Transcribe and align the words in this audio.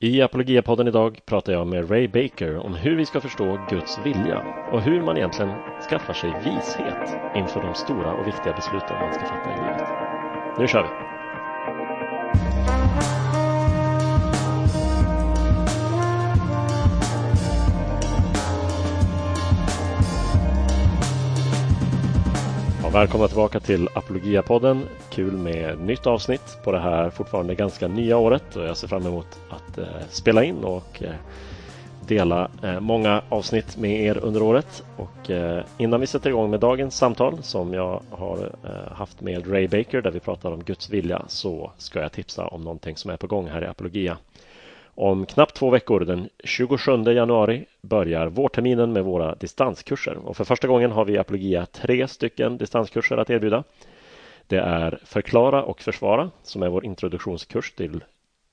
I 0.00 0.22
Apologiapodden 0.22 0.88
idag 0.88 1.20
pratar 1.26 1.52
jag 1.52 1.66
med 1.66 1.90
Ray 1.90 2.08
Baker 2.08 2.56
om 2.58 2.74
hur 2.74 2.96
vi 2.96 3.06
ska 3.06 3.20
förstå 3.20 3.56
Guds 3.56 3.98
vilja 3.98 4.42
och 4.72 4.82
hur 4.82 5.02
man 5.02 5.16
egentligen 5.16 5.58
skaffar 5.90 6.14
sig 6.14 6.34
vishet 6.34 7.18
inför 7.34 7.60
de 7.60 7.74
stora 7.74 8.14
och 8.14 8.26
viktiga 8.26 8.52
besluten 8.52 8.96
man 9.00 9.12
ska 9.12 9.24
fatta 9.24 9.50
i 9.52 9.56
livet. 9.56 9.84
Nu 10.58 10.68
kör 10.68 10.82
vi! 10.82 11.17
Välkomna 22.98 23.28
tillbaka 23.28 23.60
till 23.60 23.88
Apologia-podden. 23.94 24.82
Kul 25.10 25.32
med 25.32 25.80
nytt 25.80 26.06
avsnitt 26.06 26.58
på 26.64 26.72
det 26.72 26.78
här 26.78 27.10
fortfarande 27.10 27.54
ganska 27.54 27.88
nya 27.88 28.16
året 28.16 28.56
och 28.56 28.64
jag 28.64 28.76
ser 28.76 28.88
fram 28.88 29.06
emot 29.06 29.26
att 29.50 29.78
eh, 29.78 29.84
spela 30.10 30.44
in 30.44 30.64
och 30.64 31.02
eh, 31.02 31.14
dela 32.08 32.50
eh, 32.62 32.80
många 32.80 33.22
avsnitt 33.28 33.76
med 33.76 34.00
er 34.00 34.18
under 34.18 34.42
året. 34.42 34.84
Och 34.96 35.30
eh, 35.30 35.64
innan 35.78 36.00
vi 36.00 36.06
sätter 36.06 36.30
igång 36.30 36.50
med 36.50 36.60
dagens 36.60 36.96
samtal 36.96 37.42
som 37.42 37.74
jag 37.74 38.02
har 38.10 38.52
eh, 38.64 38.92
haft 38.92 39.20
med 39.20 39.52
Ray 39.52 39.68
Baker 39.68 40.02
där 40.02 40.10
vi 40.10 40.20
pratar 40.20 40.52
om 40.52 40.64
Guds 40.64 40.90
vilja 40.90 41.22
så 41.28 41.72
ska 41.76 42.00
jag 42.00 42.12
tipsa 42.12 42.46
om 42.46 42.62
någonting 42.62 42.96
som 42.96 43.10
är 43.10 43.16
på 43.16 43.26
gång 43.26 43.48
här 43.48 43.64
i 43.64 43.66
Apologia. 43.66 44.16
Om 45.00 45.26
knappt 45.26 45.54
två 45.56 45.70
veckor, 45.70 46.00
den 46.00 46.28
27 46.44 46.92
januari, 46.92 47.64
börjar 47.82 48.26
vårterminen 48.26 48.92
med 48.92 49.04
våra 49.04 49.34
distanskurser. 49.34 50.16
Och 50.16 50.36
för 50.36 50.44
första 50.44 50.68
gången 50.68 50.92
har 50.92 51.04
vi 51.04 51.12
i 51.12 51.18
Apologia 51.18 51.66
tre 51.66 52.08
stycken 52.08 52.58
distanskurser 52.58 53.16
att 53.16 53.30
erbjuda. 53.30 53.64
Det 54.46 54.56
är 54.56 54.98
Förklara 55.04 55.62
och 55.62 55.80
försvara, 55.82 56.30
som 56.42 56.62
är 56.62 56.68
vår 56.68 56.84
introduktionskurs 56.84 57.72
till 57.72 58.04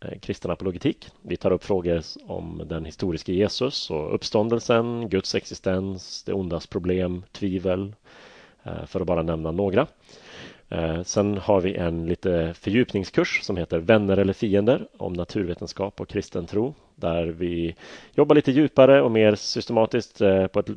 eh, 0.06 0.20
kristen 0.20 0.52
apologetik. 0.52 1.10
Vi 1.22 1.38
tar 1.38 1.52
upp 1.52 1.64
frågor 1.64 2.02
om 2.28 2.62
den 2.66 2.86
historiska 2.86 3.32
Jesus 3.32 3.92
och 3.92 4.16
uppståndelsen, 4.16 5.10
Guds 5.10 5.36
existens, 5.36 6.24
det 6.24 6.34
ondas 6.34 6.68
problem, 6.68 7.24
tvivel, 7.32 7.96
eh, 8.64 8.86
för 8.86 9.00
att 9.00 9.08
bara 9.08 9.24
nämna 9.24 9.52
några. 9.52 9.88
Eh, 10.70 11.04
sen 11.04 11.38
har 11.38 11.62
vi 11.62 11.76
en 11.76 12.06
lite 12.06 12.54
fördjupningskurs 12.54 13.40
som 13.44 13.58
heter 13.58 13.80
Vänner 13.80 14.18
eller 14.18 14.34
fiender 14.34 14.88
om 14.98 15.14
naturvetenskap 15.14 16.02
och 16.02 16.08
kristen 16.08 16.46
tro 16.46 16.74
där 16.96 17.26
vi 17.26 17.76
jobbar 18.14 18.36
lite 18.36 18.52
djupare 18.52 19.02
och 19.02 19.12
mer 19.12 19.36
systematiskt 19.36 20.22
eh, 20.22 20.48
på 20.48 20.60
ett, 20.60 20.70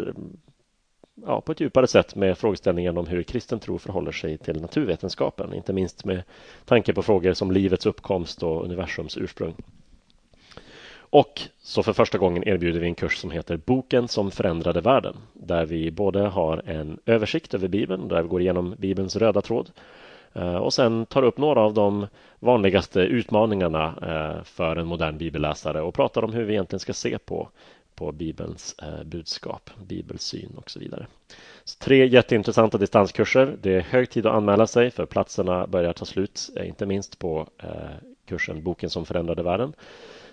ja, 1.27 1.41
på 1.41 1.53
ett 1.53 1.61
djupare 1.61 1.87
sätt 1.87 2.15
med 2.15 2.39
frågeställningen 2.39 2.99
om 2.99 3.07
hur 3.07 3.23
kristen 3.23 3.61
tro 3.61 3.79
förhåller 3.79 4.13
sig 4.13 4.39
till 4.39 4.61
naturvetenskapen, 4.61 5.55
inte 5.55 5.73
minst 5.73 6.05
med 6.05 6.23
tanke 6.65 6.93
på 6.93 7.03
frågor 7.03 7.33
som 7.33 7.51
livets 7.51 7.87
uppkomst 7.87 8.43
och 8.43 8.65
universums 8.65 9.17
ursprung. 9.17 9.55
Och 11.11 11.41
så 11.59 11.83
för 11.83 11.93
första 11.93 12.19
gången 12.19 12.49
erbjuder 12.49 12.81
vi 12.81 12.87
en 12.87 12.95
kurs 12.95 13.17
som 13.17 13.31
heter 13.31 13.57
Boken 13.57 14.09
som 14.09 14.31
förändrade 14.31 14.81
världen 14.81 15.17
där 15.33 15.67
vi 15.67 15.91
både 15.91 16.21
har 16.21 16.63
en 16.67 16.99
översikt 17.07 17.55
över 17.55 17.69
Bibeln 17.69 18.09
där 18.09 18.23
vi 18.23 18.29
går 18.29 18.41
igenom 18.41 18.75
Bibelns 18.79 19.17
röda 19.17 19.41
tråd 19.41 19.71
eh, 20.33 20.57
och 20.57 20.75
sen 20.75 21.07
tar 21.07 21.23
upp 21.23 21.39
några 21.39 21.61
av 21.61 21.75
de 21.75 22.07
vanligaste 22.39 23.01
utmaningarna 23.01 23.87
eh, 24.03 24.45
för 24.45 24.77
en 24.77 24.87
modern 24.87 25.19
bibelläsare 25.19 25.81
och 25.81 25.95
pratar 25.95 26.25
om 26.25 26.33
hur 26.33 26.45
vi 26.45 26.53
egentligen 26.53 26.81
ska 26.81 26.93
se 26.93 27.19
på, 27.19 27.49
på 27.95 28.13
Bibelns 28.13 28.77
eh, 28.83 29.05
budskap, 29.05 29.71
bibelsyn 29.87 30.53
och 30.57 30.71
så 30.71 30.79
vidare. 30.79 31.07
Så 31.65 31.79
tre 31.79 32.07
jätteintressanta 32.07 32.79
distanskurser. 32.79 33.57
Det 33.63 33.75
är 33.75 33.81
hög 33.81 34.11
tid 34.11 34.27
att 34.27 34.35
anmäla 34.35 34.67
sig 34.67 34.91
för 34.91 35.07
platserna 35.07 35.67
börjar 35.67 35.93
ta 35.93 36.05
slut, 36.05 36.51
inte 36.65 36.87
minst 36.87 37.19
på 37.19 37.47
kursen 38.27 38.63
Boken 38.63 38.91
som 38.91 39.05
förändrade 39.07 39.43
världen. 39.43 39.73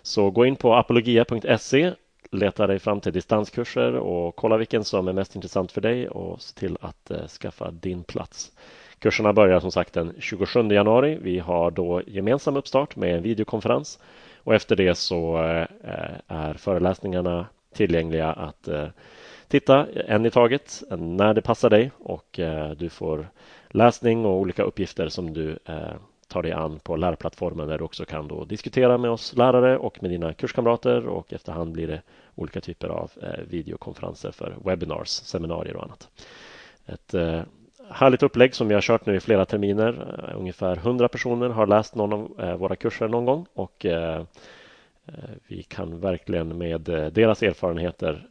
Så 0.06 0.30
gå 0.30 0.46
in 0.46 0.56
på 0.56 0.76
apologia.se, 0.76 1.94
leta 2.32 2.68
dig 2.68 2.80
fram 2.80 3.02
till 3.02 3.14
distanskurser 3.14 3.96
och 3.96 4.36
kolla 4.36 4.58
vilken 4.58 4.84
som 4.84 5.08
är 5.08 5.14
mest 5.14 5.36
intressant 5.36 5.72
för 5.72 5.82
dig 5.82 6.10
och 6.10 6.42
se 6.42 6.60
till 6.60 6.78
att 6.82 7.12
eh, 7.12 7.28
skaffa 7.28 7.72
din 7.72 8.04
plats. 8.04 8.52
Kurserna 9.00 9.34
börjar 9.34 9.60
som 9.60 9.72
sagt 9.72 9.94
den 9.94 10.14
27 10.20 10.60
januari. 10.72 11.18
Vi 11.22 11.40
har 11.40 11.72
då 11.72 12.02
gemensam 12.08 12.58
uppstart 12.58 12.96
med 12.96 13.16
en 13.16 13.24
videokonferens 13.24 14.00
och 14.38 14.56
efter 14.56 14.76
det 14.76 14.96
så 14.96 15.44
eh, 15.44 15.62
eh, 15.62 16.16
är 16.28 16.54
föreläsningarna 16.54 17.46
tillgängliga 17.74 18.32
att 18.32 18.70
titta 19.48 19.88
en 20.08 20.26
i 20.26 20.32
taget 20.32 20.84
när 20.98 21.34
det 21.34 21.42
passar 21.42 21.70
dig 21.70 21.92
och 22.00 22.40
du 22.78 22.90
får 22.90 23.28
läsning 23.70 24.26
och 24.26 24.40
olika 24.40 24.64
uppgifter 24.64 25.10
som 25.10 25.34
du 25.34 25.60
ta 26.28 26.34
tar 26.34 26.44
dig 26.44 26.52
an 26.52 26.80
på 26.80 26.96
lärplattformen 26.96 27.68
där 27.68 27.78
du 27.78 27.84
också 27.84 28.06
kan 28.06 28.28
då 28.28 28.46
diskutera 28.46 28.98
med 28.98 29.12
oss 29.12 29.34
lärare 29.36 29.78
och 29.78 30.02
med 30.02 30.12
dina 30.12 30.34
kurskamrater 30.34 31.08
och 31.08 31.34
efterhand 31.34 31.72
blir 31.72 31.88
det 31.88 32.02
olika 32.36 32.62
typer 32.62 32.88
av 32.88 33.12
eh, 33.22 33.44
videokonferenser 33.48 34.32
för 34.32 34.56
webinars, 34.66 35.08
seminarier 35.08 35.76
och 35.76 35.84
annat. 35.84 36.10
Ett 36.86 37.14
eh, 37.14 37.42
härligt 37.90 38.24
upplägg 38.24 38.56
som 38.56 38.68
vi 38.68 38.74
har 38.74 38.82
kört 38.82 39.06
nu 39.06 39.16
i 39.16 39.20
flera 39.20 39.46
terminer. 39.46 40.16
Eh, 40.30 40.40
ungefär 40.40 40.78
100 40.78 41.08
personer 41.08 41.50
har 41.50 41.68
läst 41.68 41.96
någon 41.96 42.14
av 42.14 42.60
våra 42.60 42.76
kurser 42.76 43.08
någon 43.08 43.26
gång 43.26 43.46
och 43.54 43.86
vi 45.48 45.64
kan 45.64 46.00
verkligen 46.00 46.58
med 46.58 46.82
deras 47.14 47.44
erfarenheter 47.44 48.28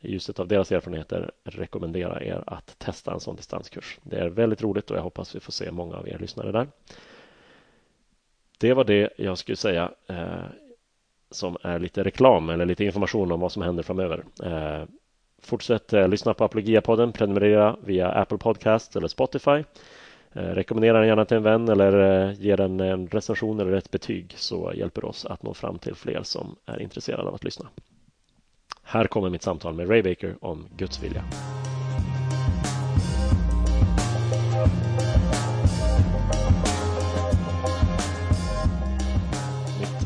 i 0.00 0.12
ljuset 0.12 0.40
av 0.40 0.48
deras 0.48 0.72
erfarenheter 0.72 1.30
rekommendera 1.44 2.22
er 2.22 2.44
att 2.46 2.78
testa 2.78 3.12
en 3.12 3.20
sån 3.20 3.36
distanskurs. 3.36 3.98
Det 4.02 4.16
är 4.16 4.28
väldigt 4.28 4.62
roligt 4.62 4.90
och 4.90 4.96
jag 4.96 5.02
hoppas 5.02 5.34
vi 5.34 5.40
får 5.40 5.52
se 5.52 5.70
många 5.70 5.96
av 5.96 6.08
er 6.08 6.18
lyssnare 6.18 6.52
där. 6.52 6.68
Det 8.64 8.74
var 8.74 8.84
det 8.84 9.10
jag 9.16 9.38
skulle 9.38 9.56
säga 9.56 9.90
eh, 10.06 10.44
som 11.30 11.56
är 11.62 11.78
lite 11.78 12.04
reklam 12.04 12.50
eller 12.50 12.66
lite 12.66 12.84
information 12.84 13.32
om 13.32 13.40
vad 13.40 13.52
som 13.52 13.62
händer 13.62 13.82
framöver. 13.82 14.24
Eh, 14.44 14.88
fortsätt 15.42 15.92
eh, 15.92 16.08
lyssna 16.08 16.34
på 16.34 16.44
Apologia-podden, 16.44 17.12
prenumerera 17.12 17.76
via 17.84 18.08
Apple 18.08 18.38
Podcast 18.38 18.96
eller 18.96 19.08
Spotify. 19.08 19.64
Eh, 20.32 20.42
rekommendera 20.42 20.98
den 20.98 21.08
gärna 21.08 21.24
till 21.24 21.36
en 21.36 21.42
vän 21.42 21.68
eller 21.68 22.26
eh, 22.28 22.40
ge 22.40 22.56
den 22.56 22.80
en 22.80 23.08
recension 23.08 23.60
eller 23.60 23.72
ett 23.72 23.90
betyg 23.90 24.34
så 24.36 24.72
hjälper 24.74 25.00
det 25.00 25.06
oss 25.06 25.26
att 25.26 25.42
nå 25.42 25.54
fram 25.54 25.78
till 25.78 25.94
fler 25.94 26.22
som 26.22 26.56
är 26.66 26.82
intresserade 26.82 27.28
av 27.28 27.34
att 27.34 27.44
lyssna. 27.44 27.68
Här 28.82 29.06
kommer 29.06 29.30
mitt 29.30 29.42
samtal 29.42 29.74
med 29.74 29.90
Ray 29.90 30.02
Baker 30.02 30.36
om 30.40 30.68
Guds 30.76 31.02
vilja. 31.02 31.24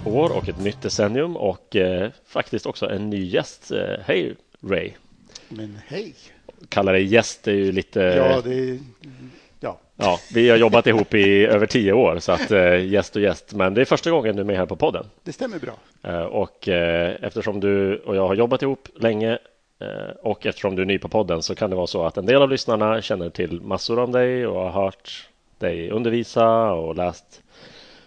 År 0.09 0.37
och 0.37 0.49
ett 0.49 0.61
nytt 0.61 0.83
decennium 0.83 1.37
och 1.37 1.77
eh, 1.77 2.11
faktiskt 2.27 2.67
också 2.67 2.91
en 2.91 3.11
ny 3.11 3.25
gäst. 3.25 3.71
Eh, 3.71 4.01
hej 4.05 4.35
Ray! 4.61 4.93
Men 5.49 5.79
hej! 5.87 6.15
Kalla 6.69 6.93
dig 6.93 7.05
gäst 7.05 7.49
är 7.49 7.53
ju 7.53 7.73
lite... 7.73 8.01
Ja, 8.01 8.41
det... 8.45 8.79
Ja. 9.61 9.79
ja, 9.97 10.19
vi 10.35 10.51
har 10.51 10.57
jobbat 10.57 10.87
ihop 10.87 11.15
i 11.15 11.47
över 11.47 11.67
tio 11.67 11.93
år 11.93 12.19
så 12.19 12.33
att 12.33 12.51
eh, 12.51 12.87
gäst 12.87 13.17
och 13.17 13.23
gäst. 13.23 13.55
Men 13.55 13.75
det 13.75 13.81
är 13.81 13.85
första 13.85 14.11
gången 14.11 14.37
du 14.37 14.41
är 14.41 14.47
med 14.47 14.57
här 14.57 14.67
på 14.67 14.77
podden. 14.77 15.07
Det 15.25 15.33
stämmer 15.33 15.59
bra. 15.59 15.73
Eh, 16.03 16.21
och 16.21 16.69
eh, 16.69 17.17
eftersom 17.23 17.61
du 17.61 17.97
och 17.97 18.17
jag 18.17 18.29
har 18.29 18.35
jobbat 18.35 18.63
ihop 18.63 18.89
länge 19.01 19.39
eh, 19.81 20.17
och 20.23 20.47
eftersom 20.47 20.77
du 20.77 20.83
är 20.83 20.87
ny 20.87 20.99
på 20.99 21.09
podden 21.09 21.43
så 21.43 21.55
kan 21.55 21.71
det 21.71 21.77
vara 21.77 21.87
så 21.87 22.05
att 22.05 22.17
en 22.17 22.27
del 22.27 22.43
av 22.43 22.51
lyssnarna 22.51 23.03
känner 23.03 23.31
till 23.31 23.61
massor 23.61 23.99
om 23.99 24.13
dig 24.13 24.47
och 24.47 24.61
har 24.61 24.83
hört 24.83 25.29
dig 25.59 25.91
undervisa 25.91 26.73
och 26.73 26.97
läst 26.97 27.43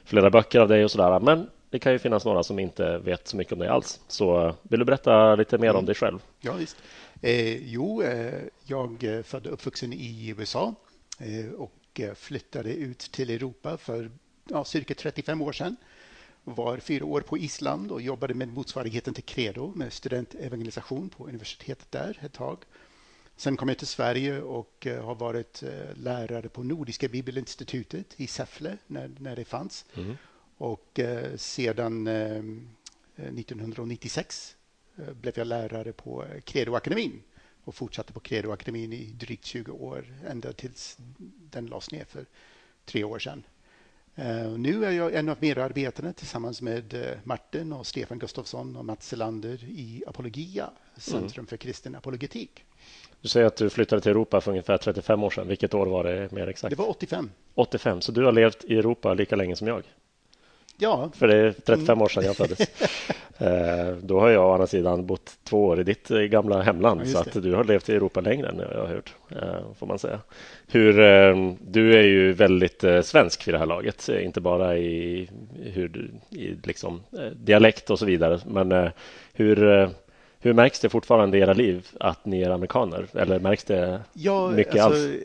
flera 0.06 0.30
böcker 0.30 0.60
av 0.60 0.68
dig 0.68 0.84
och 0.84 0.92
sådär. 0.92 1.20
Men 1.20 1.48
det 1.72 1.80
kan 1.80 1.92
ju 1.92 2.00
finnas 2.00 2.26
några 2.26 2.44
som 2.44 2.60
inte 2.60 2.98
vet 2.98 3.28
så 3.28 3.38
mycket 3.38 3.54
om 3.54 3.60
dig 3.60 3.68
alls. 3.68 4.00
Så 4.08 4.56
vill 4.64 4.80
du 4.80 4.86
berätta 4.86 5.36
lite 5.36 5.58
mer 5.58 5.70
mm. 5.70 5.80
om 5.80 5.86
dig 5.86 5.96
själv? 5.96 6.20
Ja, 6.40 6.54
visst. 6.54 6.78
Eh, 7.22 7.58
jo, 7.68 8.02
eh, 8.02 8.44
jag 8.64 9.04
är 9.04 9.24
född 9.24 9.48
och 9.48 9.54
uppvuxen 9.54 9.94
i 9.94 10.36
USA 10.38 10.76
eh, 11.20 11.52
och 11.52 12.02
flyttade 12.16 12.74
ut 12.74 13.00
till 13.00 13.30
Europa 13.30 13.78
för 13.78 14.12
ja, 14.50 14.66
cirka 14.66 14.94
35 14.94 15.42
år 15.42 15.52
sedan. 15.52 15.76
Var 16.44 16.78
fyra 16.78 17.06
år 17.06 17.22
på 17.22 17.38
Island 17.38 17.92
och 17.92 18.02
jobbade 18.02 18.34
med 18.34 18.48
motsvarigheten 18.48 19.14
till 19.14 19.24
Credo 19.24 19.74
med 19.76 19.94
studentevangelisation 19.94 21.10
på 21.10 21.28
universitetet 21.28 21.92
där 21.92 22.18
ett 22.22 22.34
tag. 22.34 22.58
Sen 23.36 23.58
kom 23.58 23.70
jag 23.70 23.78
till 23.78 23.88
Sverige 23.88 24.42
och 24.42 24.88
har 25.04 25.16
varit 25.16 25.64
lärare 25.96 26.50
på 26.50 26.64
Nordiska 26.64 27.08
bibelinstitutet 27.08 28.14
i 28.18 28.28
Säffle 28.28 28.78
när, 28.88 29.12
när 29.20 29.36
det 29.36 29.46
fanns. 29.46 29.86
Mm. 29.96 30.18
Och 30.62 31.00
eh, 31.00 31.36
sedan 31.36 32.08
1996 32.08 34.56
eh, 34.98 35.08
eh, 35.08 35.14
blev 35.14 35.34
jag 35.38 35.48
lärare 35.48 35.94
på 35.94 36.26
Credoakademin 36.44 37.24
och 37.64 37.76
fortsatte 37.76 38.14
på 38.14 38.20
Credoakademin 38.20 38.94
i 38.94 39.06
drygt 39.06 39.46
20 39.46 39.72
år 39.72 40.06
ända 40.28 40.54
tills 40.54 40.98
den 41.52 41.66
lades 41.66 41.92
ner 41.92 42.06
för 42.06 42.26
tre 42.86 43.04
år 43.04 43.20
sedan. 43.20 43.44
Nu 44.58 44.86
är 44.86 44.92
jag 44.92 45.14
en 45.14 45.30
av 45.30 45.38
medarbetare 45.40 46.14
tillsammans 46.14 46.62
med 46.62 47.18
Martin 47.24 47.74
och 47.74 47.88
Stefan 47.88 48.20
Gustafsson 48.20 48.76
och 48.76 48.86
Mats 48.86 49.08
Selander 49.08 49.64
i 49.64 50.04
Apologia, 50.08 50.70
Centrum 50.98 51.34
mm. 51.34 51.48
för 51.48 51.58
kristen 51.58 51.96
apologetik. 51.96 52.66
Du 53.22 53.28
säger 53.28 53.46
att 53.46 53.56
du 53.56 53.70
flyttade 53.70 54.02
till 54.02 54.12
Europa 54.12 54.42
för 54.42 54.52
ungefär 54.52 54.78
35 54.78 55.24
år 55.24 55.30
sedan. 55.30 55.48
Vilket 55.48 55.74
år 55.74 55.86
var 55.86 56.04
det 56.04 56.32
mer 56.32 56.48
exakt? 56.48 56.70
Det 56.70 56.76
var 56.76 56.90
85. 56.90 57.32
85, 57.54 58.02
så 58.02 58.12
du 58.12 58.26
har 58.26 58.32
levt 58.32 58.64
i 58.64 58.78
Europa 58.78 59.14
lika 59.14 59.36
länge 59.36 59.56
som 59.56 59.68
jag? 59.68 59.84
Ja. 60.82 61.10
För 61.14 61.28
det 61.28 61.36
är 61.36 61.52
35 61.66 62.02
år 62.02 62.08
sedan 62.08 62.24
jag 62.24 62.36
föddes. 62.36 62.60
Eh, 63.38 63.96
då 64.02 64.20
har 64.20 64.30
jag 64.30 64.50
å 64.50 64.54
andra 64.54 64.68
sidan 64.68 65.06
bott 65.06 65.32
två 65.44 65.66
år 65.66 65.80
i 65.80 65.84
ditt 65.84 66.12
eh, 66.12 66.20
gamla 66.20 66.62
hemland 66.62 67.02
ja, 67.02 67.06
så 67.06 67.18
att 67.18 67.44
du 67.44 67.54
har 67.54 67.64
levt 67.64 67.90
i 67.90 67.96
Europa 67.96 68.22
längre 68.22 68.50
än 68.50 68.62
jag 68.72 68.80
har 68.80 68.88
hört, 68.88 69.14
eh, 69.30 69.74
får 69.80 69.88
man 69.88 70.00
säga. 70.00 70.20
Hur, 70.68 70.94
du 71.72 71.98
är 71.98 72.04
ju 72.04 72.34
väldigt 72.34 72.84
svensk 73.04 73.48
vid 73.48 73.54
det 73.54 73.58
här 73.58 73.66
laget, 73.66 74.10
inte 74.10 74.42
bara 74.42 74.78
i, 74.78 75.30
hur, 75.64 76.12
i 76.30 76.56
liksom, 76.64 77.02
dialekt 77.36 77.90
och 77.90 78.00
så 78.00 78.06
vidare. 78.06 78.40
Men 78.46 78.92
hur, 79.34 79.90
hur 80.40 80.54
märks 80.54 80.80
det 80.80 80.90
fortfarande 80.90 81.38
i 81.38 81.42
era 81.42 81.54
liv 81.54 81.88
att 82.00 82.26
ni 82.26 82.42
är 82.42 82.50
amerikaner? 82.50 83.06
Eller 83.14 83.40
märks 83.40 83.64
det 83.64 84.02
ja, 84.14 84.52
mycket 84.52 84.82
alltså, 84.82 85.04
alls? 85.04 85.16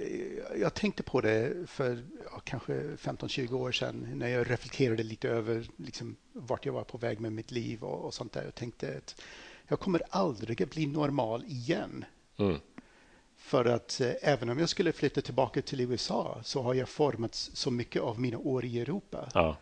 Jag 0.61 0.75
tänkte 0.75 1.03
på 1.03 1.21
det 1.21 1.69
för 1.71 2.05
ja, 2.33 2.41
kanske 2.45 2.73
15-20 2.73 3.53
år 3.53 3.73
sedan 3.73 4.09
när 4.15 4.29
jag 4.29 4.51
reflekterade 4.51 5.03
lite 5.03 5.29
över 5.29 5.67
liksom, 5.77 6.17
vart 6.33 6.67
jag 6.67 6.73
var 6.73 6.85
på 6.85 6.99
väg 6.99 7.21
med 7.21 7.33
mitt 7.33 7.51
liv 7.51 7.85
och, 7.85 8.05
och 8.05 8.15
sånt 8.15 8.33
där. 8.33 8.45
Jag 8.45 8.55
tänkte 8.55 8.97
att 8.97 9.23
jag 9.69 9.81
kommer 9.81 10.03
aldrig 10.11 10.63
att 10.63 10.71
bli 10.71 10.87
normal 10.87 11.45
igen. 11.45 12.05
Mm. 12.37 12.57
För 13.37 13.65
att 13.65 14.01
eh, 14.01 14.13
även 14.23 14.51
om 14.51 14.59
jag 14.59 14.69
skulle 14.69 14.93
flytta 14.93 15.21
tillbaka 15.21 15.63
till 15.63 15.81
USA 15.81 16.41
så 16.45 16.63
har 16.63 16.75
jag 16.75 16.89
formats 16.89 17.51
så 17.55 17.71
mycket 17.71 18.03
av 18.03 18.21
mina 18.21 18.39
år 18.39 18.65
i 18.65 18.81
Europa. 18.81 19.29
Ja. 19.35 19.57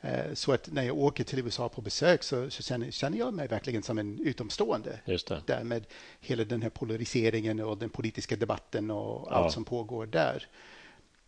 Eh, 0.00 0.34
så 0.34 0.52
att 0.52 0.72
när 0.72 0.82
jag 0.82 0.98
åker 0.98 1.24
till 1.24 1.38
USA 1.38 1.68
på 1.68 1.80
besök 1.80 2.22
så, 2.22 2.50
så 2.50 2.62
känner, 2.62 2.90
känner, 2.90 3.18
jag 3.18 3.34
mig 3.34 3.48
verkligen 3.48 3.82
som 3.82 3.98
en 3.98 4.20
utomstående. 4.20 5.00
Just 5.04 5.28
det. 5.28 5.42
Där 5.46 5.64
med 5.64 5.86
hela 6.20 6.44
den 6.44 6.62
här 6.62 6.70
polariseringen 6.70 7.60
och 7.60 7.78
den 7.78 7.90
politiska 7.90 8.36
debatten 8.36 8.90
och 8.90 9.28
ja. 9.30 9.34
allt 9.34 9.52
som 9.52 9.64
pågår 9.64 10.06
där. 10.06 10.46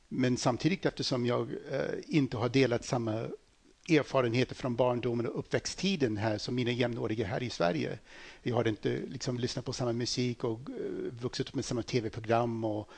Men 0.09 0.37
samtidigt 0.37 0.87
eftersom 0.87 1.27
jag 1.27 1.51
eh, 1.71 1.81
inte 2.07 2.37
har 2.37 2.49
delat 2.49 2.85
samma 2.85 3.29
erfarenheter 3.89 4.55
från 4.55 4.77
barndomen 4.77 5.27
och 5.27 5.39
uppväxttiden 5.39 6.17
här 6.17 6.39
som 6.39 6.55
mina 6.55 6.71
jämnåriga 6.71 7.27
här 7.27 7.43
i 7.43 7.51
Sverige. 7.51 7.99
Vi 8.43 8.51
har 8.51 8.69
inte 8.69 8.99
liksom 9.09 9.39
lyssnat 9.39 9.65
på 9.65 9.73
samma 9.73 9.93
musik 9.93 10.45
och 10.45 10.61
uh, 10.69 11.13
vuxit 11.21 11.49
upp 11.49 11.55
med 11.55 11.65
samma 11.65 11.83
tv-program 11.83 12.65
och 12.65 12.91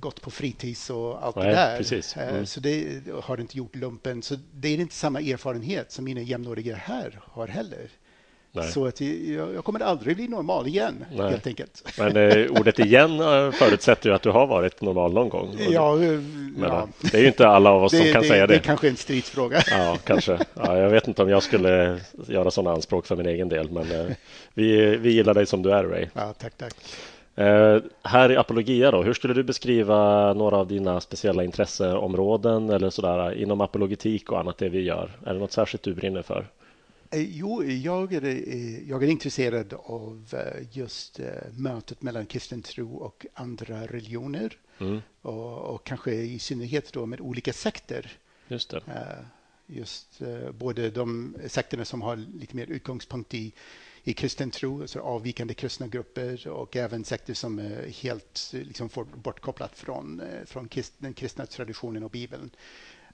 gått 0.00 0.20
på 0.22 0.30
fritids 0.30 0.90
och 0.90 1.24
allt 1.24 1.36
Nej, 1.36 1.46
det 1.46 1.54
där. 1.54 2.22
Eh, 2.22 2.28
mm. 2.28 2.46
Så 2.46 2.60
det 2.60 3.02
har 3.22 3.40
inte 3.40 3.58
gjort 3.58 3.76
lumpen. 3.76 4.22
Så 4.22 4.36
det 4.52 4.68
är 4.68 4.80
inte 4.80 4.94
samma 4.94 5.20
erfarenhet 5.20 5.92
som 5.92 6.04
mina 6.04 6.20
jämnåriga 6.20 6.76
här 6.76 7.20
har 7.24 7.46
heller. 7.46 7.90
Nej. 8.52 8.72
Så 8.72 8.86
att 8.86 9.00
jag, 9.00 9.54
jag, 9.54 9.64
kommer 9.64 9.80
aldrig 9.80 10.16
bli 10.16 10.28
normal 10.28 10.66
igen, 10.66 11.04
Nej. 11.12 11.30
helt 11.30 11.46
enkelt. 11.46 11.92
Men 11.98 12.16
eh, 12.16 12.50
ordet 12.50 12.78
igen 12.78 13.20
eh, 13.20 13.50
förutsätter 13.50 14.08
ju 14.08 14.14
att 14.14 14.22
du 14.22 14.30
har 14.30 14.46
varit 14.46 14.80
normal 14.80 15.12
någon 15.12 15.28
gång. 15.28 15.56
Ja, 15.58 16.02
eh, 16.02 16.20
ja. 16.60 16.88
Det 17.00 17.18
är 17.18 17.20
ju 17.20 17.26
inte 17.26 17.48
alla 17.48 17.70
av 17.70 17.84
oss 17.84 17.92
det, 17.92 17.98
som 17.98 18.12
kan 18.12 18.22
det, 18.22 18.28
säga 18.28 18.46
det. 18.46 18.52
Det 18.54 18.58
är 18.58 18.62
kanske 18.62 18.88
en 18.88 18.96
stridsfråga. 18.96 19.62
Ja, 19.70 19.98
kanske. 20.04 20.38
Ja, 20.54 20.78
jag 20.78 20.90
vet 20.90 21.08
inte 21.08 21.22
om 21.22 21.28
jag 21.28 21.42
skulle 21.42 22.00
göra 22.26 22.50
sådana 22.50 22.74
anspråk 22.74 23.06
för 23.06 23.16
min 23.16 23.26
egen 23.26 23.48
del, 23.48 23.70
men 23.70 23.90
eh, 23.90 24.06
vi, 24.54 24.96
vi 24.96 25.12
gillar 25.12 25.34
dig 25.34 25.46
som 25.46 25.62
du 25.62 25.72
är, 25.72 25.84
Ray. 25.84 26.06
Ja, 26.14 26.34
tack, 26.38 26.52
tack. 26.56 26.74
Eh, 27.38 27.82
här 28.02 28.32
i 28.32 28.36
Apologia, 28.36 28.90
då, 28.90 29.02
hur 29.02 29.14
skulle 29.14 29.34
du 29.34 29.42
beskriva 29.42 30.32
några 30.34 30.56
av 30.56 30.68
dina 30.68 31.00
speciella 31.00 31.44
intresseområden 31.44 32.70
eller 32.70 32.90
sådär 32.90 33.34
inom 33.34 33.60
apologetik 33.60 34.32
och 34.32 34.40
annat 34.40 34.58
det 34.58 34.68
vi 34.68 34.80
gör? 34.80 35.10
Är 35.26 35.34
det 35.34 35.40
något 35.40 35.52
särskilt 35.52 35.82
du 35.82 35.94
brinner 35.94 36.22
för? 36.22 36.46
Eh, 37.10 37.20
jo, 37.20 37.64
jag 37.64 38.12
är, 38.12 38.24
eh, 38.24 38.88
jag 38.88 39.02
är 39.02 39.08
intresserad 39.08 39.74
av 39.84 40.34
just 40.72 41.20
mötet 41.52 42.02
mellan 42.02 42.26
kristen 42.26 42.62
tro 42.62 42.96
och 42.96 43.26
andra 43.34 43.86
religioner. 43.86 44.52
Mm. 44.78 45.00
Och, 45.22 45.74
och, 45.74 45.86
kanske 45.86 46.12
i 46.12 46.38
synnerhet 46.38 46.92
då 46.92 47.06
med 47.06 47.20
olika 47.20 47.52
sekter. 47.52 48.12
Just 48.48 48.70
det. 48.70 48.82
Just 49.66 50.22
både 50.58 50.90
de 50.90 51.36
sekterna 51.46 51.84
som 51.84 52.02
har 52.02 52.16
lite 52.16 52.56
mer 52.56 52.66
utgångspunkt 52.66 53.34
i, 53.34 53.52
i 54.08 54.14
kristen 54.14 54.50
tro, 54.50 54.80
alltså 54.80 55.00
avvikande 55.00 55.54
kristna 55.54 55.86
grupper 55.86 56.48
och 56.48 56.76
även 56.76 57.04
sekter 57.04 57.34
som 57.34 57.58
är 57.58 57.88
helt 57.88 58.50
liksom, 58.52 58.90
bortkopplat 59.14 59.78
från, 59.78 60.22
från 60.46 60.68
den 60.98 61.14
kristna 61.14 61.46
traditionen 61.46 62.04
och 62.04 62.10
Bibeln. 62.10 62.50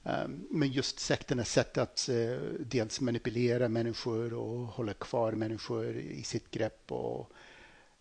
Ehm, 0.05 0.47
men 0.51 0.73
just 0.73 0.99
sekternas 0.99 1.51
sätt 1.51 1.79
att 1.79 2.09
eh, 2.09 2.39
dels 2.61 3.01
manipulera 3.01 3.69
människor 3.69 4.35
och 4.35 4.67
hålla 4.67 4.95
kvar 4.95 5.33
människor 5.33 5.97
i 5.97 6.23
sitt 6.23 6.51
grepp 6.51 6.93
och 6.93 7.33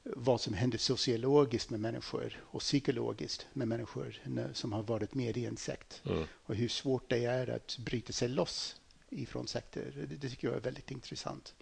vad 0.03 0.41
som 0.41 0.53
händer 0.53 0.77
sociologiskt 0.77 1.69
med 1.69 1.79
människor 1.79 2.43
och 2.43 2.61
psykologiskt 2.61 3.47
med 3.53 3.67
människor 3.67 4.19
som 4.53 4.73
har 4.73 4.83
varit 4.83 5.13
med 5.13 5.37
i 5.37 5.45
en 5.45 5.57
sekt. 5.57 6.01
Mm. 6.05 6.23
Och 6.33 6.55
hur 6.55 6.69
svårt 6.69 7.09
det 7.09 7.25
är 7.25 7.49
att 7.49 7.77
bryta 7.77 8.13
sig 8.13 8.29
loss 8.29 8.75
ifrån 9.09 9.47
sekter. 9.47 9.93
Det, 10.09 10.15
det 10.15 10.29
tycker 10.29 10.47
jag 10.47 10.57
är 10.57 10.61
väldigt 10.61 10.91
intressant. 10.91 11.53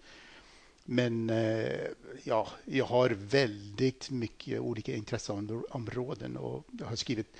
Men 0.84 1.30
eh, 1.30 1.80
ja, 2.24 2.48
jag 2.64 2.84
har 2.84 3.10
väldigt 3.10 4.10
mycket 4.10 4.60
olika 4.60 4.94
intresseområden 4.94 6.36
och 6.36 6.66
jag 6.78 6.86
har 6.86 6.96
skrivit 6.96 7.36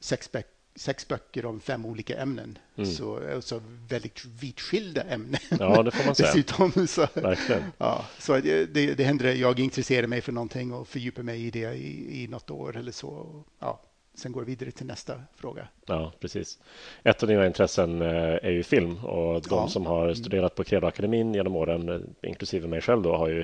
sex 0.00 0.30
sex 0.76 1.08
böcker 1.08 1.46
om 1.46 1.60
fem 1.60 1.86
olika 1.86 2.18
ämnen. 2.18 2.58
Mm. 2.76 2.90
Så 2.90 3.34
alltså 3.34 3.62
väldigt 3.88 4.24
vitskilda 4.24 5.02
ämnen. 5.02 5.40
Ja, 5.50 5.82
det 5.82 5.90
får 5.90 6.04
man 6.04 6.14
säga. 6.14 6.28
Dessutom, 6.34 6.86
så, 6.86 7.06
Verkligen. 7.14 7.62
Ja, 7.78 8.06
så 8.18 8.40
det, 8.40 8.66
det, 8.66 8.94
det 8.94 9.04
händer 9.04 9.34
jag 9.34 9.60
intresserar 9.60 10.06
mig 10.06 10.20
för 10.20 10.32
någonting 10.32 10.72
och 10.72 10.88
fördjupar 10.88 11.22
mig 11.22 11.46
i 11.46 11.50
det 11.50 11.74
i, 11.74 12.22
i 12.22 12.28
något 12.28 12.50
år 12.50 12.76
eller 12.76 12.92
så. 12.92 13.42
Ja, 13.58 13.80
sen 14.14 14.32
går 14.32 14.42
vidare 14.42 14.70
till 14.70 14.86
nästa 14.86 15.14
fråga. 15.36 15.68
Ja, 15.86 16.12
precis. 16.20 16.58
Ett 17.02 17.22
av 17.22 17.28
dina 17.28 17.46
intressen 17.46 18.02
eh, 18.02 18.08
är 18.42 18.50
ju 18.50 18.62
film 18.62 19.04
och 19.04 19.42
de 19.42 19.48
ja. 19.50 19.68
som 19.68 19.86
har 19.86 20.14
studerat 20.14 20.54
på 20.54 20.64
Credoakademin 20.64 21.34
genom 21.34 21.56
åren, 21.56 21.88
eh, 21.88 22.28
inklusive 22.28 22.68
mig 22.68 22.80
själv, 22.80 23.02
då, 23.02 23.16
har 23.16 23.28
ju 23.28 23.40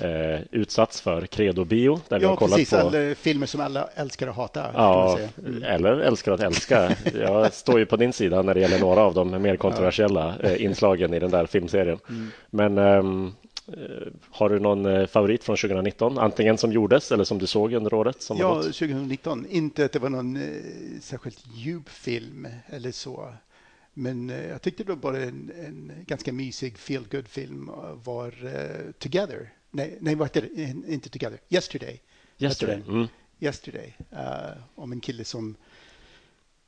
eh, 0.00 0.40
utsatts 0.50 1.00
för 1.00 1.26
Credo-bio. 1.26 2.00
Där 2.08 2.18
vi 2.18 2.24
ja, 2.24 2.28
har 2.28 2.36
kollat 2.36 2.56
precis. 2.56 2.70
På... 2.70 2.76
Alla 2.76 3.14
filmer 3.14 3.46
som 3.46 3.60
alla 3.60 3.88
älskar 3.94 4.28
att 4.28 4.36
hata. 4.36 4.70
Ja, 4.74 5.18
mm. 5.38 5.62
eller 5.62 5.98
älskar 5.98 6.32
att 6.32 6.40
älska. 6.40 6.96
Jag 7.14 7.52
står 7.52 7.78
ju 7.78 7.86
på 7.86 7.96
din 7.96 8.12
sida 8.12 8.42
när 8.42 8.54
det 8.54 8.60
gäller 8.60 8.78
några 8.78 9.00
av 9.00 9.14
de 9.14 9.42
mer 9.42 9.56
kontroversiella 9.56 10.34
ja. 10.42 10.56
inslagen 10.56 11.14
i 11.14 11.18
den 11.18 11.30
där 11.30 11.46
filmserien. 11.46 11.98
Mm. 12.08 12.30
Men 12.50 12.78
um, 12.78 13.34
har 14.30 14.48
du 14.48 14.60
någon 14.60 15.08
favorit 15.08 15.44
från 15.44 15.56
2019? 15.56 16.18
Antingen 16.18 16.58
som 16.58 16.72
gjordes 16.72 17.12
eller 17.12 17.24
som 17.24 17.38
du 17.38 17.46
såg 17.46 17.72
under 17.72 17.94
året? 17.94 18.22
Som 18.22 18.38
ja, 18.38 18.62
2019. 18.62 19.46
Inte 19.46 19.84
att 19.84 19.92
det 19.92 19.98
var 19.98 20.10
någon 20.10 20.36
eh, 20.36 21.00
särskilt 21.00 21.44
djup 21.54 21.88
film 21.88 22.48
eller 22.66 22.92
så. 22.92 23.32
Men 23.94 24.30
eh, 24.30 24.46
jag 24.46 24.62
tyckte 24.62 24.84
det 24.84 24.88
var 24.88 24.96
bara 24.96 25.22
en, 25.22 25.52
en 25.66 25.92
ganska 26.06 26.32
mysig 26.32 26.78
feel 26.78 27.04
good 27.10 27.28
film 27.28 27.70
var 28.04 28.44
uh, 28.44 28.92
Together 28.98 29.52
nej, 29.72 29.98
nej 30.00 30.16
det? 30.32 30.48
Inte 30.88 31.08
Together. 31.08 31.40
Yesterday. 31.48 32.00
Yesterday. 32.38 32.82
Mm. 32.88 33.06
Yesterday. 33.40 33.94
Uh, 34.12 34.62
om 34.74 34.92
en 34.92 35.00
kille 35.00 35.24
som 35.24 35.56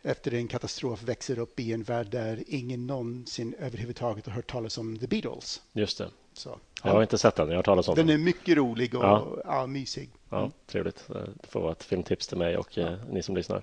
efter 0.03 0.35
en 0.35 0.49
katastrof 0.49 1.03
växer 1.03 1.39
upp 1.39 1.61
i 1.61 1.73
en 1.73 1.83
värld 1.83 2.07
där 2.11 2.45
ingen 2.47 2.87
någonsin 2.87 3.55
överhuvudtaget 3.59 4.27
har 4.27 4.33
hört 4.33 4.51
talas 4.51 4.79
om 4.79 4.99
The 4.99 5.07
Beatles. 5.07 5.63
Just 5.73 5.99
det. 5.99 6.11
Så, 6.35 6.59
jag 6.83 6.93
har 6.93 7.03
inte 7.03 7.19
sett 7.19 7.37
den, 7.37 7.49
jag 7.49 7.57
har 7.57 7.63
talat 7.63 7.89
om 7.89 7.95
den. 7.95 8.07
Den 8.07 8.21
är 8.21 8.25
mycket 8.25 8.57
rolig 8.57 8.95
och 8.95 9.05
ja. 9.05 9.27
Ja, 9.45 9.67
mysig. 9.67 10.11
Ja, 10.31 10.39
mm. 10.39 10.51
trevligt. 10.67 11.09
Det 11.43 11.49
får 11.49 11.61
vara 11.61 11.73
ett 11.73 11.85
filmtips 11.85 12.27
till 12.27 12.39
mig 12.39 12.57
och 12.57 12.79
eh, 12.79 12.93
ni 13.11 13.23
som 13.23 13.37
lyssnar. 13.37 13.63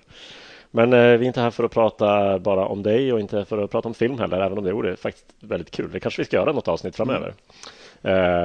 Men 0.70 0.92
eh, 0.92 0.98
vi 0.98 1.04
är 1.04 1.22
inte 1.22 1.40
här 1.40 1.50
för 1.50 1.64
att 1.64 1.72
prata 1.72 2.38
bara 2.38 2.66
om 2.66 2.82
dig 2.82 3.12
och 3.12 3.20
inte 3.20 3.44
för 3.44 3.58
att 3.58 3.70
prata 3.70 3.88
om 3.88 3.94
film 3.94 4.18
heller, 4.18 4.40
även 4.40 4.58
om 4.58 4.64
det 4.64 4.72
vore 4.72 4.96
faktiskt 4.96 5.26
väldigt 5.40 5.70
kul. 5.70 5.90
Det 5.92 6.00
kanske 6.00 6.22
vi 6.22 6.26
ska 6.26 6.36
göra 6.36 6.52
något 6.52 6.68
avsnitt 6.68 6.96
framöver. 6.96 7.26
Mm. 7.26 7.36